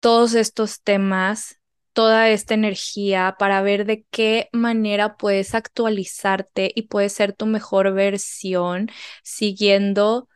todos 0.00 0.34
estos 0.34 0.82
temas, 0.82 1.60
toda 1.92 2.30
esta 2.30 2.54
energía, 2.54 3.36
para 3.38 3.62
ver 3.62 3.84
de 3.86 4.04
qué 4.10 4.48
manera 4.52 5.16
puedes 5.16 5.54
actualizarte 5.54 6.70
y 6.74 6.82
puedes 6.82 7.12
ser 7.12 7.32
tu 7.34 7.46
mejor 7.46 7.92
versión 7.92 8.88
siguiendo 9.22 10.28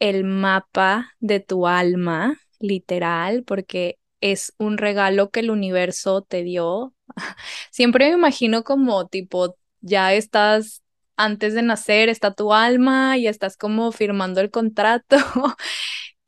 el 0.00 0.24
mapa 0.24 1.12
de 1.20 1.40
tu 1.40 1.68
alma, 1.68 2.40
literal, 2.60 3.44
porque 3.44 3.98
es 4.22 4.54
un 4.58 4.78
regalo 4.78 5.30
que 5.30 5.40
el 5.42 5.50
universo 5.52 6.22
te 6.22 6.44
dio. 6.44 6.94
Siempre 7.72 8.10
me 8.10 8.16
imagino 8.18 8.64
como 8.64 9.08
tipo, 9.08 9.58
ya 9.82 10.14
estás 10.14 10.83
antes 11.16 11.54
de 11.54 11.62
nacer, 11.62 12.08
está 12.08 12.32
tu 12.34 12.52
alma 12.52 13.16
y 13.18 13.26
estás 13.26 13.56
como 13.56 13.92
firmando 13.92 14.40
el 14.40 14.50
contrato 14.50 15.16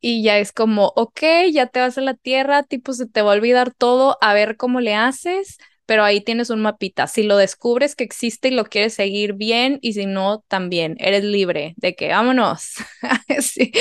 y 0.00 0.22
ya 0.22 0.38
es 0.38 0.52
como, 0.52 0.92
ok, 0.96 1.20
ya 1.52 1.66
te 1.66 1.80
vas 1.80 1.98
a 1.98 2.00
la 2.02 2.14
tierra, 2.14 2.62
tipo 2.62 2.92
se 2.92 3.06
te 3.06 3.22
va 3.22 3.32
a 3.32 3.36
olvidar 3.36 3.72
todo, 3.74 4.18
a 4.20 4.34
ver 4.34 4.56
cómo 4.56 4.80
le 4.80 4.94
haces, 4.94 5.58
pero 5.86 6.04
ahí 6.04 6.20
tienes 6.20 6.50
un 6.50 6.60
mapita. 6.62 7.06
Si 7.06 7.22
lo 7.22 7.36
descubres 7.36 7.94
que 7.96 8.04
existe 8.04 8.48
y 8.48 8.50
lo 8.52 8.64
quieres 8.66 8.94
seguir 8.94 9.34
bien, 9.34 9.78
y 9.82 9.94
si 9.94 10.06
no, 10.06 10.44
también 10.48 10.96
eres 11.00 11.24
libre 11.24 11.74
de 11.76 11.94
que 11.94 12.08
vámonos. 12.08 12.74
sí. 13.40 13.72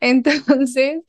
Entonces, 0.00 1.00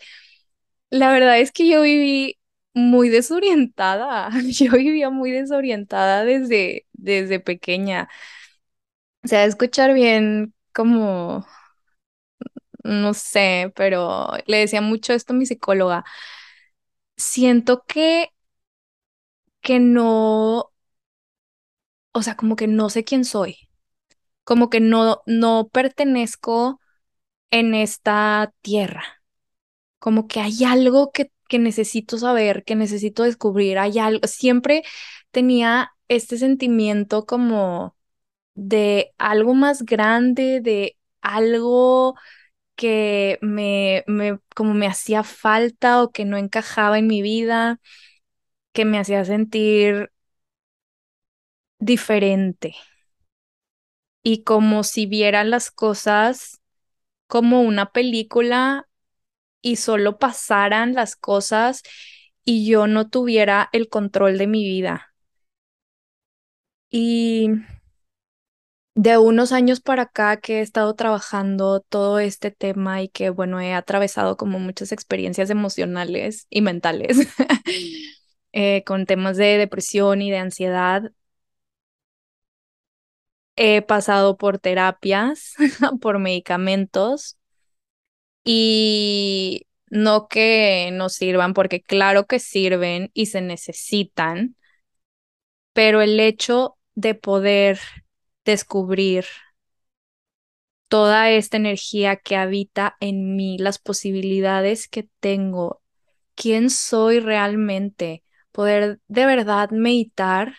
la 0.90 1.12
verdad 1.12 1.40
es 1.40 1.52
que 1.52 1.68
yo 1.68 1.82
viví 1.82 2.38
muy 2.74 3.10
desorientada. 3.10 4.30
Yo 4.50 4.72
vivía 4.74 5.10
muy 5.10 5.32
desorientada 5.32 6.26
desde, 6.26 6.86
desde 6.94 7.40
pequeña. 7.40 8.10
O 9.26 9.28
sea, 9.28 9.46
escuchar 9.46 9.94
bien 9.94 10.54
como, 10.74 11.46
no 12.84 13.14
sé, 13.14 13.72
pero 13.76 14.30
le 14.48 14.58
decía 14.60 14.82
mucho 14.82 15.14
esto 15.14 15.34
a 15.34 15.36
mi 15.36 15.46
psicóloga. 15.46 16.04
Siento 17.18 17.84
que, 17.88 18.30
que 19.62 19.80
no, 19.80 20.72
o 22.14 22.22
sea, 22.22 22.36
como 22.38 22.56
que 22.56 22.68
no 22.68 22.90
sé 22.90 23.04
quién 23.04 23.26
soy, 23.26 23.58
como 24.44 24.70
que 24.70 24.80
no, 24.80 25.22
no 25.28 25.70
pertenezco 25.74 26.82
en 27.52 27.76
esta 27.76 28.54
tierra, 28.62 29.04
como 30.00 30.28
que 30.28 30.42
hay 30.42 30.64
algo 30.66 31.12
que, 31.14 31.32
que 31.50 31.60
necesito 31.60 32.18
saber, 32.18 32.64
que 32.66 32.76
necesito 32.76 33.24
descubrir, 33.24 33.80
hay 33.80 34.00
algo, 34.00 34.28
siempre 34.28 34.84
tenía 35.32 35.92
este 36.10 36.38
sentimiento 36.38 37.26
como 37.26 37.98
de 38.56 39.14
algo 39.18 39.54
más 39.54 39.84
grande, 39.84 40.62
de 40.62 40.98
algo 41.22 42.16
que 42.76 43.40
me, 43.42 44.04
me, 44.08 44.40
como 44.56 44.74
me 44.74 44.88
hacía 44.88 45.24
falta 45.24 46.04
o 46.04 46.12
que 46.12 46.26
no 46.26 46.38
encajaba 46.38 47.00
en 47.00 47.08
mi 47.08 47.22
vida, 47.22 47.80
que 48.74 48.86
me 48.86 49.00
hacía 49.00 49.26
sentir 49.26 50.12
diferente. 51.80 52.76
Y 54.24 54.44
como 54.44 54.84
si 54.84 55.06
vieran 55.06 55.50
las 55.52 55.72
cosas 55.72 56.62
como 57.28 57.62
una 57.64 57.92
película 57.92 58.88
y 59.62 59.78
solo 59.78 60.20
pasaran 60.20 60.94
las 60.96 61.16
cosas 61.18 61.84
y 62.46 62.68
yo 62.70 62.88
no 62.88 63.10
tuviera 63.10 63.70
el 63.74 63.90
control 63.90 64.38
de 64.38 64.48
mi 64.48 64.64
vida. 64.66 65.14
Y 66.90 67.50
de 68.96 69.18
unos 69.18 69.52
años 69.52 69.82
para 69.82 70.04
acá 70.04 70.38
que 70.38 70.60
he 70.60 70.62
estado 70.62 70.96
trabajando 70.96 71.82
todo 71.82 72.20
este 72.20 72.52
tema 72.52 73.02
y 73.02 73.10
que, 73.10 73.30
bueno, 73.30 73.60
he 73.62 73.74
atravesado 73.74 74.38
como 74.38 74.60
muchas 74.60 74.92
experiencias 74.94 75.50
emocionales 75.50 76.48
y 76.50 76.62
mentales 76.62 77.18
eh, 78.54 78.84
con 78.86 79.06
temas 79.06 79.38
de 79.38 79.58
depresión 79.58 80.22
y 80.22 80.32
de 80.32 80.38
ansiedad. 80.38 81.12
He 83.58 83.82
pasado 83.82 84.38
por 84.38 84.60
terapias, 84.60 85.54
por 86.02 86.20
medicamentos 86.20 87.38
y 88.44 89.68
no 89.90 90.28
que 90.28 90.90
no 90.94 91.10
sirvan, 91.10 91.54
porque 91.54 91.82
claro 91.82 92.26
que 92.26 92.40
sirven 92.40 93.12
y 93.14 93.28
se 93.28 93.42
necesitan, 93.42 94.56
pero 95.74 96.02
el 96.02 96.20
hecho 96.20 96.78
de 96.96 97.16
poder 97.16 97.80
descubrir 98.46 99.26
toda 100.88 101.30
esta 101.32 101.58
energía 101.58 102.18
que 102.18 102.36
habita 102.36 102.96
en 103.00 103.36
mí, 103.36 103.58
las 103.58 103.80
posibilidades 103.80 104.88
que 104.88 105.10
tengo, 105.20 105.82
quién 106.36 106.70
soy 106.70 107.20
realmente, 107.20 108.24
poder 108.52 109.00
de 109.08 109.26
verdad 109.26 109.72
meditar 109.72 110.56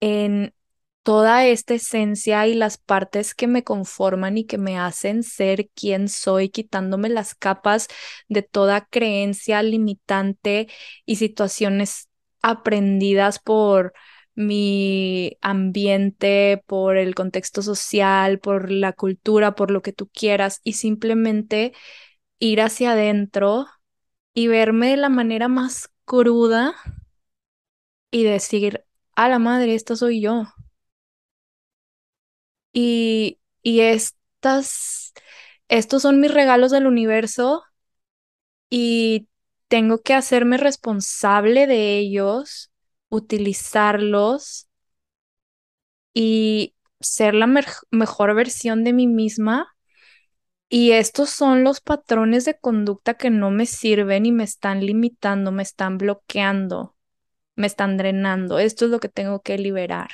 en 0.00 0.54
toda 1.02 1.46
esta 1.46 1.74
esencia 1.74 2.46
y 2.46 2.54
las 2.54 2.78
partes 2.78 3.34
que 3.34 3.46
me 3.46 3.64
conforman 3.64 4.38
y 4.38 4.44
que 4.44 4.58
me 4.58 4.78
hacen 4.78 5.22
ser 5.22 5.68
quien 5.74 6.08
soy, 6.08 6.48
quitándome 6.50 7.08
las 7.08 7.34
capas 7.34 7.88
de 8.28 8.42
toda 8.42 8.86
creencia 8.86 9.62
limitante 9.62 10.68
y 11.06 11.16
situaciones 11.16 12.08
aprendidas 12.42 13.38
por 13.38 13.92
mi 14.34 15.36
ambiente, 15.42 16.62
por 16.66 16.96
el 16.96 17.14
contexto 17.14 17.62
social, 17.62 18.38
por 18.40 18.70
la 18.70 18.92
cultura, 18.92 19.54
por 19.54 19.70
lo 19.70 19.82
que 19.82 19.92
tú 19.92 20.08
quieras 20.08 20.60
y 20.64 20.74
simplemente 20.74 21.72
ir 22.38 22.60
hacia 22.62 22.92
adentro 22.92 23.66
y 24.34 24.48
verme 24.48 24.90
de 24.90 24.98
la 24.98 25.08
manera 25.10 25.48
más 25.48 25.90
cruda 26.04 26.74
y 28.12 28.22
decir, 28.24 28.84
a 29.16 29.28
la 29.28 29.38
madre, 29.40 29.74
esta 29.74 29.96
soy 29.96 30.20
yo. 30.20 30.44
Y, 32.72 33.38
y 33.62 33.80
estas, 33.80 35.12
estos 35.68 36.02
son 36.02 36.20
mis 36.20 36.32
regalos 36.32 36.70
del 36.72 36.86
universo 36.86 37.62
y 38.70 39.28
tengo 39.68 40.02
que 40.02 40.14
hacerme 40.14 40.56
responsable 40.56 41.66
de 41.66 41.98
ellos, 41.98 42.71
utilizarlos 43.12 44.68
y 46.14 46.74
ser 47.00 47.34
la 47.34 47.46
mejor 47.90 48.34
versión 48.34 48.84
de 48.84 48.94
mí 48.94 49.06
misma. 49.06 49.68
Y 50.70 50.92
estos 50.92 51.28
son 51.28 51.62
los 51.62 51.82
patrones 51.82 52.46
de 52.46 52.58
conducta 52.58 53.14
que 53.14 53.28
no 53.28 53.50
me 53.50 53.66
sirven 53.66 54.24
y 54.24 54.32
me 54.32 54.44
están 54.44 54.86
limitando, 54.86 55.52
me 55.52 55.62
están 55.62 55.98
bloqueando, 55.98 56.96
me 57.54 57.66
están 57.66 57.98
drenando. 57.98 58.58
Esto 58.58 58.86
es 58.86 58.90
lo 58.90 58.98
que 58.98 59.10
tengo 59.10 59.42
que 59.42 59.58
liberar. 59.58 60.08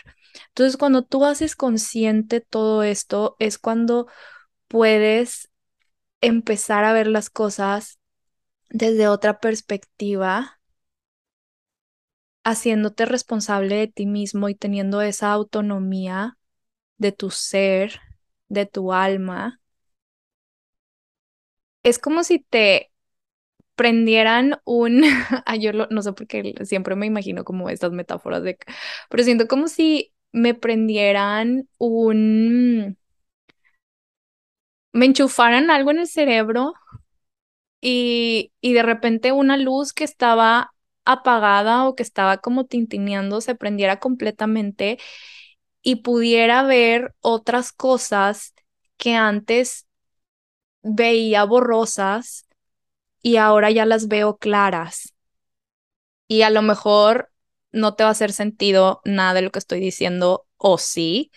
Entonces, 0.48 0.76
cuando 0.76 1.04
tú 1.04 1.24
haces 1.24 1.54
consciente 1.54 2.40
todo 2.40 2.82
esto, 2.82 3.36
es 3.38 3.58
cuando 3.58 4.08
puedes 4.66 5.50
empezar 6.20 6.84
a 6.84 6.92
ver 6.92 7.06
las 7.06 7.30
cosas 7.30 8.00
desde 8.70 9.06
otra 9.06 9.38
perspectiva, 9.38 10.57
haciéndote 12.50 13.04
responsable 13.06 13.76
de 13.76 13.88
ti 13.88 14.06
mismo 14.06 14.48
y 14.48 14.54
teniendo 14.54 15.02
esa 15.02 15.32
autonomía 15.32 16.38
de 16.98 17.12
tu 17.12 17.30
ser, 17.30 18.00
de 18.48 18.66
tu 18.66 18.92
alma. 18.92 19.60
Es 21.82 21.98
como 21.98 22.24
si 22.24 22.40
te 22.40 22.90
prendieran 23.76 24.60
un, 24.64 25.02
yo 25.60 25.72
no 25.74 26.02
sé 26.02 26.14
por 26.14 26.26
qué 26.28 26.54
siempre 26.64 26.96
me 26.96 27.06
imagino 27.06 27.44
como 27.44 27.70
estas 27.70 27.92
metáforas 27.92 28.42
de, 28.42 28.58
pero 29.10 29.24
siento 29.24 29.48
como 29.48 29.68
si 29.68 30.12
me 30.32 30.54
prendieran 30.54 31.68
un, 31.78 32.98
me 34.92 35.06
enchufaran 35.06 35.70
algo 35.70 35.90
en 35.92 36.00
el 36.00 36.06
cerebro 36.08 36.74
y, 37.80 38.52
y 38.60 38.72
de 38.72 38.82
repente 38.82 39.32
una 39.32 39.56
luz 39.56 39.92
que 39.92 40.04
estaba 40.04 40.72
apagada 41.08 41.86
o 41.88 41.94
que 41.96 42.02
estaba 42.04 42.38
como 42.38 42.66
tintineando 42.66 43.40
se 43.40 43.54
prendiera 43.56 43.98
completamente 44.00 44.98
y 45.82 45.96
pudiera 45.96 46.62
ver 46.64 47.14
otras 47.20 47.72
cosas 47.72 48.54
que 48.98 49.14
antes 49.14 49.86
veía 50.82 51.44
borrosas 51.44 52.46
y 53.22 53.36
ahora 53.38 53.70
ya 53.70 53.86
las 53.86 54.08
veo 54.08 54.38
claras. 54.38 55.14
Y 56.28 56.42
a 56.42 56.50
lo 56.50 56.62
mejor 56.62 57.30
no 57.72 57.94
te 57.94 58.04
va 58.04 58.10
a 58.10 58.12
hacer 58.12 58.32
sentido 58.32 59.00
nada 59.04 59.34
de 59.34 59.42
lo 59.42 59.50
que 59.50 59.58
estoy 59.58 59.80
diciendo, 59.80 60.46
o 60.56 60.78
sí, 60.78 61.30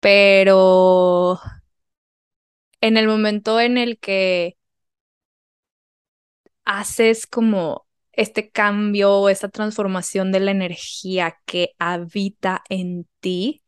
pero 0.00 1.38
en 2.80 2.96
el 2.96 3.06
momento 3.08 3.60
en 3.60 3.78
el 3.78 3.98
que 3.98 4.56
haces 6.64 7.26
como 7.26 7.86
este 8.20 8.50
cambio, 8.50 9.28
esta 9.28 9.48
transformación 9.48 10.32
de 10.32 10.40
la 10.40 10.50
energía 10.52 11.36
que 11.46 11.70
habita 11.78 12.62
en 12.68 13.06
ti, 13.20 13.62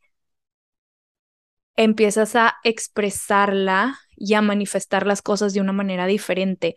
empiezas 1.77 2.37
a 2.37 2.55
expresarla 2.65 3.99
y 4.17 4.35
a 4.35 4.43
manifestar 4.43 5.07
las 5.07 5.23
cosas 5.23 5.53
de 5.55 5.61
una 5.61 5.73
manera 5.73 6.07
diferente. 6.07 6.77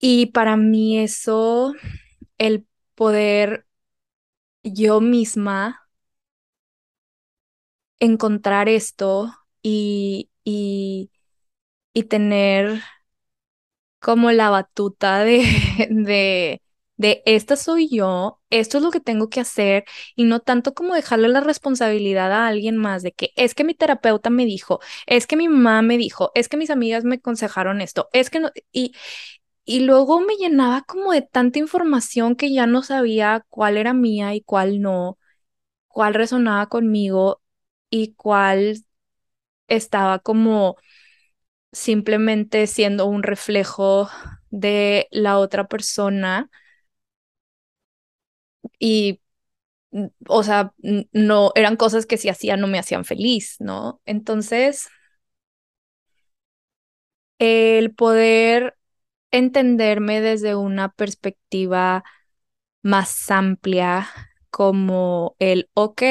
Y 0.00 0.26
para 0.26 0.56
mí 0.56 0.98
eso, 0.98 1.74
el 2.38 2.66
poder 2.94 3.66
yo 4.62 5.00
misma 5.00 5.88
encontrar 8.00 8.68
esto 8.68 9.32
y, 9.62 10.30
y, 10.44 11.10
y 11.94 12.04
tener 12.04 12.82
como 14.00 14.30
la 14.32 14.50
batuta 14.50 15.24
de, 15.24 15.42
de, 15.90 16.62
de 16.96 17.22
esta 17.26 17.56
soy 17.56 17.88
yo, 17.94 18.40
esto 18.50 18.78
es 18.78 18.84
lo 18.84 18.90
que 18.90 19.00
tengo 19.00 19.28
que 19.30 19.40
hacer 19.40 19.84
y 20.16 20.24
no 20.24 20.40
tanto 20.40 20.74
como 20.74 20.94
dejarle 20.94 21.28
la 21.28 21.40
responsabilidad 21.40 22.32
a 22.32 22.46
alguien 22.48 22.76
más 22.76 23.02
de 23.02 23.12
que 23.12 23.32
es 23.36 23.54
que 23.54 23.64
mi 23.64 23.74
terapeuta 23.74 24.30
me 24.30 24.44
dijo, 24.46 24.80
es 25.06 25.26
que 25.26 25.36
mi 25.36 25.48
mamá 25.48 25.82
me 25.82 25.98
dijo, 25.98 26.30
es 26.34 26.48
que 26.48 26.56
mis 26.56 26.70
amigas 26.70 27.04
me 27.04 27.16
aconsejaron 27.16 27.80
esto, 27.80 28.08
es 28.12 28.30
que 28.30 28.40
no, 28.40 28.50
y, 28.72 28.94
y 29.64 29.80
luego 29.80 30.20
me 30.20 30.36
llenaba 30.36 30.82
como 30.82 31.12
de 31.12 31.22
tanta 31.22 31.58
información 31.58 32.36
que 32.36 32.52
ya 32.52 32.66
no 32.66 32.82
sabía 32.82 33.44
cuál 33.50 33.76
era 33.76 33.92
mía 33.94 34.34
y 34.34 34.40
cuál 34.42 34.80
no, 34.80 35.18
cuál 35.88 36.14
resonaba 36.14 36.68
conmigo 36.68 37.42
y 37.90 38.14
cuál 38.14 38.76
estaba 39.68 40.18
como 40.20 40.76
simplemente 41.72 42.66
siendo 42.66 43.06
un 43.06 43.22
reflejo 43.22 44.08
de 44.50 45.08
la 45.10 45.38
otra 45.38 45.68
persona 45.68 46.50
y, 48.78 49.20
o 50.28 50.42
sea, 50.42 50.72
no, 51.12 51.52
eran 51.54 51.76
cosas 51.76 52.06
que 52.06 52.16
si 52.18 52.28
hacía 52.28 52.56
no 52.56 52.66
me 52.66 52.78
hacían 52.78 53.04
feliz, 53.04 53.56
¿no? 53.60 54.00
Entonces, 54.06 54.88
el 57.38 57.94
poder 57.94 58.76
entenderme 59.30 60.20
desde 60.20 60.56
una 60.56 60.90
perspectiva 60.92 62.04
más 62.82 63.30
amplia 63.30 64.08
como 64.50 65.36
el, 65.40 65.70
ok, 65.74 66.02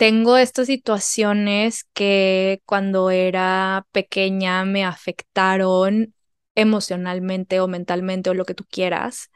tengo 0.00 0.38
estas 0.38 0.68
situaciones 0.68 1.84
que 1.92 2.62
cuando 2.64 3.10
era 3.10 3.86
pequeña 3.92 4.64
me 4.64 4.82
afectaron 4.82 6.14
emocionalmente 6.54 7.60
o 7.60 7.68
mentalmente 7.68 8.30
o 8.30 8.34
lo 8.34 8.46
que 8.46 8.54
tú 8.54 8.64
quieras, 8.64 9.30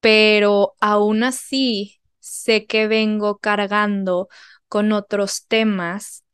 pero 0.00 0.74
aún 0.80 1.22
así 1.22 2.00
sé 2.18 2.66
que 2.66 2.88
vengo 2.88 3.38
cargando 3.38 4.28
con 4.66 4.90
otros 4.90 5.46
temas 5.46 6.24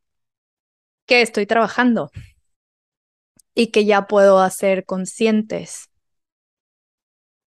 que 1.04 1.20
estoy 1.20 1.44
trabajando 1.44 2.10
y 3.54 3.66
que 3.66 3.84
ya 3.84 4.06
puedo 4.06 4.38
hacer 4.38 4.86
conscientes. 4.86 5.90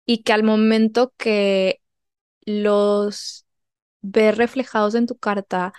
Y 0.06 0.22
que 0.22 0.32
al 0.32 0.44
momento 0.44 1.12
que 1.18 1.82
los 2.46 3.44
ver 4.04 4.36
reflejados 4.36 4.94
en 4.94 5.06
tu 5.06 5.16
carta 5.18 5.72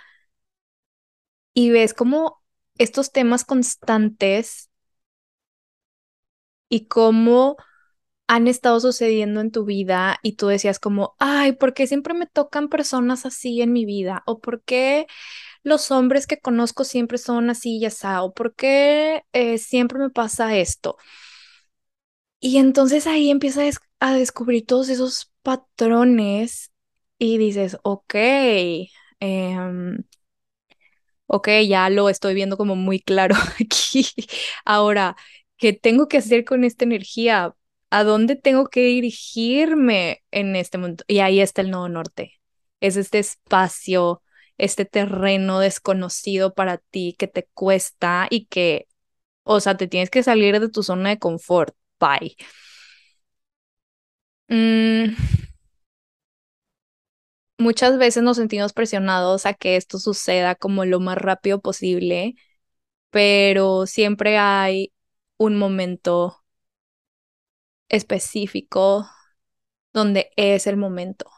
y 1.54 1.70
ves 1.70 1.94
como 1.94 2.42
estos 2.78 3.12
temas 3.12 3.44
constantes 3.44 4.70
y 6.68 6.86
cómo 6.86 7.56
han 8.28 8.48
estado 8.48 8.80
sucediendo 8.80 9.40
en 9.40 9.52
tu 9.52 9.64
vida 9.66 10.18
y 10.22 10.34
tú 10.36 10.48
decías 10.48 10.80
como, 10.80 11.16
ay, 11.20 11.52
¿por 11.52 11.74
qué 11.74 11.86
siempre 11.86 12.14
me 12.14 12.26
tocan 12.26 12.68
personas 12.70 13.26
así 13.26 13.62
en 13.62 13.72
mi 13.72 13.84
vida? 13.86 14.22
¿O 14.26 14.40
por 14.40 14.62
qué 14.64 15.06
los 15.64 15.90
hombres 15.92 16.26
que 16.26 16.40
conozco 16.40 16.84
siempre 16.84 17.18
son 17.18 17.50
así 17.50 17.78
y 17.78 17.86
así? 17.86 18.06
¿O 18.22 18.34
por 18.34 18.54
qué 18.54 19.24
eh, 19.34 19.58
siempre 19.58 19.98
me 20.00 20.10
pasa 20.10 20.56
esto? 20.56 20.98
Y 22.40 22.58
entonces 22.58 23.06
ahí 23.06 23.30
empiezas 23.30 23.78
a 24.00 24.14
descubrir 24.14 24.66
todos 24.66 24.88
esos 24.88 25.32
patrones 25.42 26.72
y 27.18 27.38
dices, 27.38 27.78
ok, 27.84 28.14
em, 29.20 30.04
ok, 31.26 31.48
ya 31.68 31.90
lo 31.90 32.08
estoy 32.08 32.34
viendo 32.34 32.56
como 32.56 32.76
muy 32.76 33.00
claro 33.00 33.34
aquí. 33.60 34.06
Ahora, 34.64 35.16
¿qué 35.56 35.72
tengo 35.72 36.08
que 36.08 36.18
hacer 36.18 36.44
con 36.44 36.64
esta 36.64 36.84
energía? 36.84 37.54
¿A 37.90 38.04
dónde 38.04 38.36
tengo 38.36 38.66
que 38.68 38.80
dirigirme 38.82 40.22
en 40.30 40.56
este 40.56 40.78
momento? 40.78 41.04
Y 41.08 41.20
ahí 41.20 41.40
está 41.40 41.62
el 41.62 41.70
nodo 41.70 41.88
norte. 41.88 42.32
Es 42.80 42.96
este 42.96 43.18
espacio, 43.18 44.22
este 44.58 44.84
terreno 44.84 45.60
desconocido 45.60 46.54
para 46.54 46.78
ti 46.78 47.14
que 47.18 47.26
te 47.28 47.48
cuesta 47.54 48.26
y 48.30 48.46
que, 48.46 48.86
o 49.44 49.60
sea, 49.60 49.76
te 49.76 49.88
tienes 49.88 50.10
que 50.10 50.22
salir 50.22 50.60
de 50.60 50.68
tu 50.70 50.82
zona 50.82 51.10
de 51.10 51.18
confort. 51.18 51.74
Bye. 52.00 52.36
Mm, 54.48 55.14
muchas 57.66 57.98
veces 57.98 58.22
nos 58.22 58.36
sentimos 58.36 58.72
presionados 58.72 59.44
a 59.44 59.52
que 59.54 59.74
esto 59.76 59.98
suceda 59.98 60.54
como 60.54 60.84
lo 60.84 61.00
más 61.00 61.18
rápido 61.18 61.60
posible, 61.60 62.36
pero 63.10 63.86
siempre 63.86 64.38
hay 64.38 64.92
un 65.38 65.58
momento 65.58 66.44
específico 67.88 69.08
donde 69.92 70.30
es 70.36 70.66
el 70.68 70.76
momento. 70.76 71.30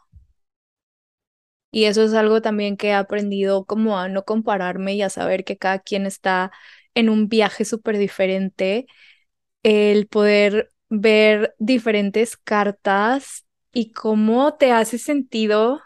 Y 1.71 1.85
eso 1.85 2.03
es 2.03 2.12
algo 2.14 2.43
también 2.43 2.77
que 2.77 2.88
he 2.88 2.93
aprendido 2.95 3.64
como 3.64 3.99
a 3.99 4.09
no 4.09 4.25
compararme 4.25 4.95
y 4.95 5.03
a 5.03 5.11
saber 5.11 5.45
que 5.45 5.57
cada 5.59 5.79
quien 5.79 6.05
está 6.07 6.51
en 6.95 7.09
un 7.09 7.29
viaje 7.29 7.64
súper 7.64 7.97
diferente. 7.99 8.87
El 9.62 10.09
poder 10.09 10.71
ver 10.91 11.55
diferentes 11.59 12.37
cartas 12.37 13.47
y 13.73 13.93
cómo 13.93 14.55
te 14.57 14.73
hace 14.73 14.99
sentido 14.99 15.81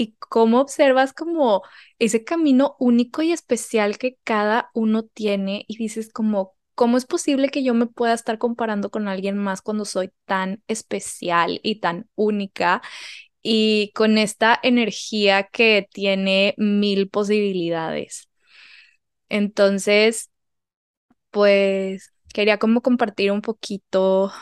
y 0.00 0.16
cómo 0.18 0.62
observas 0.62 1.12
como 1.12 1.62
ese 1.98 2.24
camino 2.24 2.74
único 2.78 3.20
y 3.20 3.32
especial 3.32 3.98
que 3.98 4.16
cada 4.24 4.70
uno 4.72 5.02
tiene 5.02 5.66
y 5.68 5.76
dices 5.76 6.10
como, 6.10 6.54
¿cómo 6.74 6.96
es 6.96 7.04
posible 7.04 7.50
que 7.50 7.62
yo 7.62 7.74
me 7.74 7.86
pueda 7.86 8.14
estar 8.14 8.38
comparando 8.38 8.90
con 8.90 9.08
alguien 9.08 9.36
más 9.36 9.60
cuando 9.60 9.84
soy 9.84 10.10
tan 10.24 10.62
especial 10.68 11.60
y 11.62 11.80
tan 11.80 12.08
única 12.14 12.80
y 13.42 13.92
con 13.94 14.16
esta 14.16 14.58
energía 14.62 15.44
que 15.52 15.86
tiene 15.92 16.54
mil 16.56 17.10
posibilidades? 17.10 18.30
Entonces, 19.28 20.30
pues 21.30 22.12
quería 22.32 22.58
como 22.58 22.80
compartir 22.80 23.32
un 23.32 23.42
poquito 23.42 24.32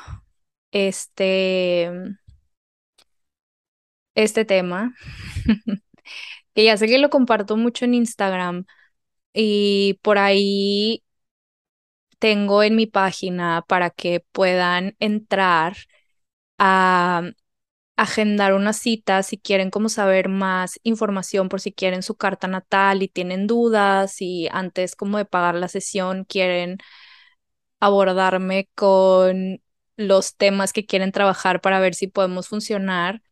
este 0.71 1.91
este 4.25 4.45
tema, 4.45 4.95
que 6.55 6.65
ya 6.65 6.77
sé 6.77 6.89
que 6.89 6.99
lo 6.99 7.11
comparto 7.11 7.57
mucho 7.57 7.85
en 7.85 7.95
Instagram 7.95 8.67
y 9.35 10.01
por 10.03 10.19
ahí 10.19 11.05
tengo 12.19 12.63
en 12.63 12.77
mi 12.77 12.87
página 12.87 13.65
para 13.69 13.91
que 13.91 14.25
puedan 14.33 14.97
entrar 15.01 15.77
a 16.59 17.23
agendar 17.97 18.55
una 18.55 18.73
cita 18.75 19.23
si 19.25 19.39
quieren 19.39 19.71
como 19.71 19.89
saber 19.91 20.29
más 20.29 20.81
información 20.85 21.49
por 21.49 21.61
si 21.61 21.73
quieren 21.73 22.03
su 22.03 22.17
carta 22.17 22.49
natal 22.49 23.03
y 23.03 23.09
tienen 23.09 23.47
dudas 23.49 24.23
y 24.23 24.49
antes 24.53 24.97
como 24.97 25.19
de 25.19 25.27
pagar 25.27 25.57
la 25.57 25.69
sesión 25.69 26.25
quieren 26.25 26.79
abordarme 27.81 28.69
con 28.75 29.63
los 29.97 30.37
temas 30.37 30.73
que 30.73 30.87
quieren 30.87 31.13
trabajar 31.13 31.61
para 31.61 31.81
ver 31.81 31.95
si 31.95 32.07
podemos 32.09 32.49
funcionar 32.49 33.23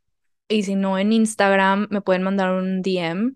y 0.48 0.62
si 0.62 0.74
no 0.76 0.98
en 0.98 1.12
Instagram 1.12 1.88
me 1.90 2.00
pueden 2.00 2.22
mandar 2.22 2.52
un 2.52 2.80
DM 2.82 3.34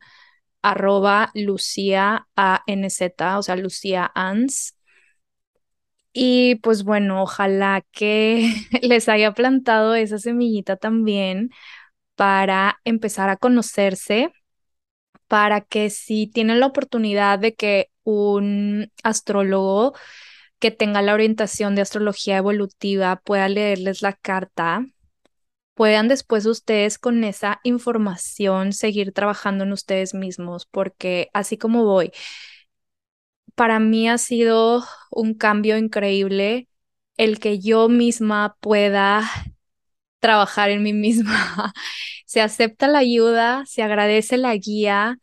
arroba 0.63 1.31
Lucía 1.35 2.29
ANZ, 2.37 3.01
o 3.37 3.43
sea, 3.43 3.57
Lucía 3.57 4.11
Ans. 4.15 4.77
Y 6.13 6.57
pues 6.57 6.85
bueno, 6.85 7.23
ojalá 7.23 7.83
que 7.93 8.53
les 8.83 9.09
haya 9.09 9.33
plantado 9.33 9.95
esa 9.95 10.19
semillita 10.19 10.77
también 10.77 11.51
para 12.15 12.81
empezar 12.85 13.29
a 13.29 13.37
conocerse, 13.37 14.33
para 15.29 15.61
que 15.63 15.91
si 15.91 16.27
tienen 16.29 16.61
la 16.61 16.67
oportunidad 16.67 17.39
de 17.39 17.55
que 17.55 17.91
un 18.05 18.93
astrólogo 19.03 19.95
que 20.61 20.71
tenga 20.71 21.03
la 21.03 21.15
orientación 21.15 21.75
de 21.75 21.83
astrología 21.83 22.37
evolutiva 22.39 23.17
pueda 23.25 23.49
leerles 23.49 24.03
la 24.03 24.13
carta, 24.13 24.87
puedan 25.75 26.09
después 26.09 26.47
ustedes 26.47 26.99
con 26.99 27.25
esa 27.25 27.61
información 27.65 28.73
seguir 28.73 29.13
trabajando 29.13 29.65
en 29.65 29.73
ustedes 29.73 30.15
mismos, 30.15 30.67
porque 30.67 31.31
así 31.33 31.57
como 31.59 31.85
voy, 31.85 32.13
para 33.55 33.81
mí 33.81 34.09
ha 34.09 34.19
sido 34.19 34.85
un 35.11 35.35
cambio 35.35 35.77
increíble 35.79 36.69
el 37.17 37.39
que 37.41 37.59
yo 37.59 37.89
misma 37.89 38.57
pueda 38.61 39.31
trabajar 40.21 40.71
en 40.71 40.83
mí 40.83 40.93
misma. 40.93 41.73
se 42.27 42.41
acepta 42.41 42.89
la 42.89 43.01
ayuda, 43.01 43.65
se 43.67 43.83
agradece 43.83 44.37
la 44.39 44.55
guía. 44.57 45.19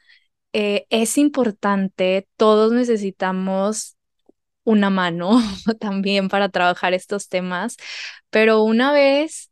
Eh, 0.53 0.85
es 0.89 1.17
importante, 1.17 2.27
todos 2.37 2.71
necesitamos 2.73 3.96
una 4.67 4.89
mano 4.89 5.39
también 5.79 6.27
para 6.27 6.49
trabajar 6.49 6.93
estos 6.93 7.29
temas, 7.29 7.77
pero 8.29 8.63
una 8.63 8.91
vez 8.91 9.49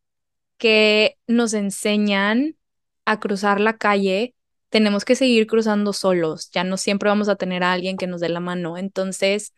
que 0.58 1.18
nos 1.28 1.54
enseñan 1.54 2.58
a 3.06 3.20
cruzar 3.22 3.62
la 3.62 3.78
calle, 3.78 4.36
tenemos 4.70 5.06
que 5.06 5.16
seguir 5.16 5.48
cruzando 5.48 5.94
solos, 5.94 6.50
ya 6.52 6.66
no 6.66 6.76
siempre 6.76 7.10
vamos 7.10 7.30
a 7.30 7.38
tener 7.38 7.64
a 7.64 7.72
alguien 7.72 7.96
que 7.96 8.08
nos 8.08 8.20
dé 8.20 8.28
la 8.28 8.42
mano, 8.42 8.78
entonces 8.78 9.54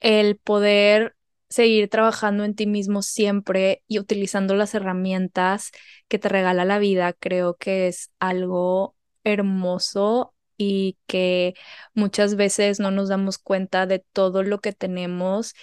el 0.00 0.36
poder 0.36 1.16
seguir 1.48 1.88
trabajando 1.88 2.44
en 2.44 2.54
ti 2.54 2.66
mismo 2.68 3.02
siempre 3.02 3.82
y 3.88 3.98
utilizando 3.98 4.54
las 4.54 4.74
herramientas 4.74 5.72
que 6.06 6.20
te 6.20 6.28
regala 6.28 6.64
la 6.64 6.78
vida, 6.78 7.14
creo 7.14 7.56
que 7.56 7.88
es 7.88 8.12
algo 8.20 8.94
hermoso 9.24 10.34
y 10.58 10.98
que 11.06 11.54
muchas 11.94 12.36
veces 12.36 12.80
no 12.80 12.90
nos 12.90 13.08
damos 13.08 13.38
cuenta 13.38 13.86
de 13.86 14.00
todo 14.12 14.42
lo 14.42 14.60
que 14.60 14.72
tenemos 14.74 15.54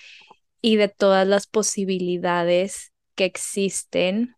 y 0.62 0.78
de 0.78 0.88
todas 0.90 1.28
las 1.28 1.48
posibilidades 1.48 2.92
que 3.16 3.26
existen 3.26 4.36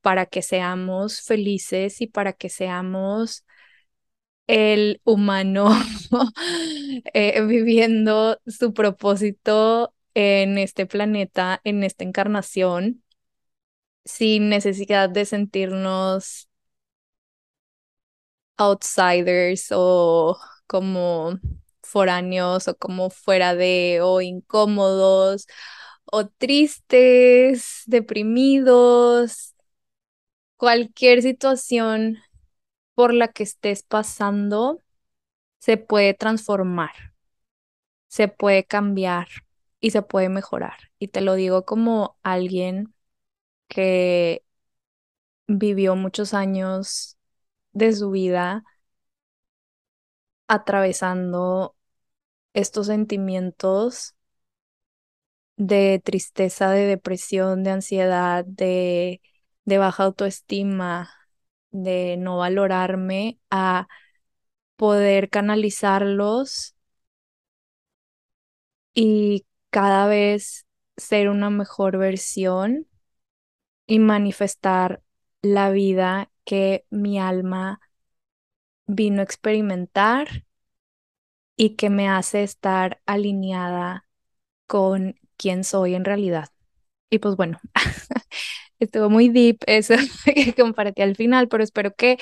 para 0.00 0.26
que 0.26 0.42
seamos 0.42 1.20
felices 1.22 2.00
y 2.00 2.06
para 2.06 2.32
que 2.32 2.48
seamos 2.48 3.44
el 4.46 5.00
humano 5.04 5.68
eh, 7.14 7.42
viviendo 7.42 8.40
su 8.46 8.72
propósito 8.72 9.92
en 10.14 10.58
este 10.58 10.86
planeta, 10.86 11.60
en 11.64 11.84
esta 11.84 12.04
encarnación, 12.04 13.02
sin 14.04 14.48
necesidad 14.48 15.10
de 15.10 15.24
sentirnos 15.24 16.48
outsiders 18.58 19.68
o 19.72 20.38
como 20.66 21.38
foráneos 21.82 22.68
o 22.68 22.76
como 22.76 23.10
fuera 23.10 23.54
de 23.54 24.00
o 24.02 24.20
incómodos 24.20 25.46
o 26.06 26.26
tristes, 26.28 27.82
deprimidos, 27.86 29.54
cualquier 30.56 31.22
situación 31.22 32.18
por 32.94 33.14
la 33.14 33.28
que 33.28 33.44
estés 33.44 33.82
pasando 33.82 34.82
se 35.58 35.76
puede 35.78 36.14
transformar, 36.14 36.92
se 38.08 38.28
puede 38.28 38.64
cambiar 38.64 39.28
y 39.80 39.90
se 39.90 40.02
puede 40.02 40.28
mejorar. 40.28 40.78
Y 40.98 41.08
te 41.08 41.20
lo 41.20 41.34
digo 41.34 41.64
como 41.64 42.18
alguien 42.22 42.94
que 43.68 44.44
vivió 45.48 45.96
muchos 45.96 46.34
años 46.34 47.15
de 47.76 47.92
su 47.94 48.10
vida 48.10 48.64
atravesando 50.48 51.76
estos 52.54 52.86
sentimientos 52.88 54.14
de 55.56 56.00
tristeza, 56.04 56.70
de 56.70 56.86
depresión, 56.86 57.62
de 57.64 57.70
ansiedad, 57.70 58.44
de, 58.46 59.20
de 59.64 59.78
baja 59.78 60.04
autoestima, 60.04 61.10
de 61.70 62.16
no 62.18 62.38
valorarme, 62.38 63.38
a 63.50 63.88
poder 64.76 65.30
canalizarlos 65.30 66.76
y 68.94 69.46
cada 69.70 70.06
vez 70.06 70.66
ser 70.96 71.28
una 71.28 71.50
mejor 71.50 71.98
versión 71.98 72.86
y 73.86 73.98
manifestar 73.98 75.02
la 75.42 75.70
vida 75.70 76.30
que 76.46 76.86
mi 76.90 77.20
alma 77.20 77.80
vino 78.88 79.20
a 79.20 79.24
experimentar 79.24 80.44
y 81.56 81.76
que 81.76 81.90
me 81.90 82.08
hace 82.08 82.42
estar 82.42 83.00
alineada 83.06 84.06
con 84.66 85.16
quién 85.36 85.64
soy 85.64 85.94
en 85.94 86.04
realidad. 86.04 86.50
Y 87.10 87.18
pues 87.20 87.36
bueno, 87.36 87.60
estuvo 88.80 89.10
muy 89.10 89.28
deep 89.28 89.58
eso 89.66 89.94
que 90.26 90.54
compartí 90.54 91.02
al 91.02 91.16
final, 91.16 91.48
pero 91.48 91.64
espero 91.64 91.94
que 91.94 92.18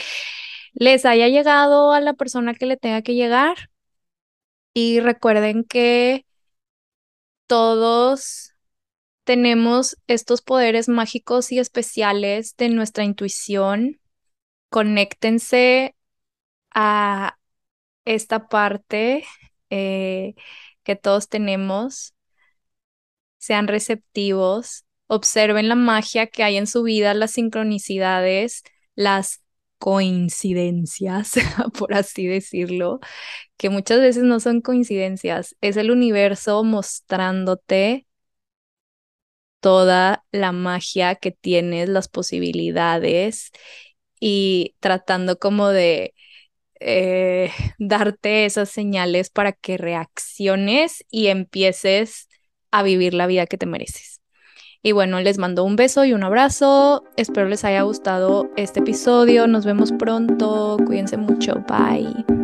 les 0.74 1.06
haya 1.06 1.28
llegado 1.28 1.92
a 1.92 2.00
la 2.00 2.14
persona 2.14 2.54
que 2.54 2.66
le 2.66 2.76
tenga 2.76 3.02
que 3.02 3.14
llegar. 3.14 3.56
Y 4.74 5.00
recuerden 5.00 5.64
que 5.64 6.24
todos 7.46 8.52
tenemos 9.24 9.96
estos 10.08 10.42
poderes 10.42 10.88
mágicos 10.88 11.52
y 11.52 11.58
especiales 11.58 12.56
de 12.56 12.70
nuestra 12.70 13.04
intuición. 13.04 14.00
Conéctense 14.74 15.94
a 16.72 17.38
esta 18.04 18.48
parte 18.48 19.24
eh, 19.70 20.34
que 20.82 20.96
todos 20.96 21.28
tenemos. 21.28 22.12
Sean 23.38 23.68
receptivos, 23.68 24.84
observen 25.06 25.68
la 25.68 25.76
magia 25.76 26.26
que 26.26 26.42
hay 26.42 26.56
en 26.56 26.66
su 26.66 26.82
vida, 26.82 27.14
las 27.14 27.30
sincronicidades, 27.30 28.64
las 28.96 29.44
coincidencias, 29.78 31.34
por 31.78 31.94
así 31.94 32.26
decirlo, 32.26 32.98
que 33.56 33.70
muchas 33.70 34.00
veces 34.00 34.24
no 34.24 34.40
son 34.40 34.60
coincidencias, 34.60 35.54
es 35.60 35.76
el 35.76 35.92
universo 35.92 36.64
mostrándote 36.64 38.08
toda 39.60 40.24
la 40.32 40.50
magia 40.50 41.14
que 41.14 41.30
tienes, 41.30 41.88
las 41.88 42.08
posibilidades 42.08 43.52
y 44.26 44.74
tratando 44.80 45.38
como 45.38 45.68
de 45.68 46.14
eh, 46.80 47.50
darte 47.78 48.46
esas 48.46 48.70
señales 48.70 49.28
para 49.28 49.52
que 49.52 49.76
reacciones 49.76 51.04
y 51.10 51.26
empieces 51.26 52.28
a 52.70 52.82
vivir 52.82 53.12
la 53.12 53.26
vida 53.26 53.44
que 53.44 53.58
te 53.58 53.66
mereces. 53.66 54.22
Y 54.82 54.92
bueno, 54.92 55.20
les 55.20 55.36
mando 55.36 55.62
un 55.64 55.76
beso 55.76 56.06
y 56.06 56.14
un 56.14 56.24
abrazo. 56.24 57.04
Espero 57.18 57.48
les 57.48 57.64
haya 57.64 57.82
gustado 57.82 58.50
este 58.56 58.80
episodio. 58.80 59.46
Nos 59.46 59.66
vemos 59.66 59.92
pronto. 59.92 60.78
Cuídense 60.86 61.18
mucho. 61.18 61.62
Bye. 61.68 62.43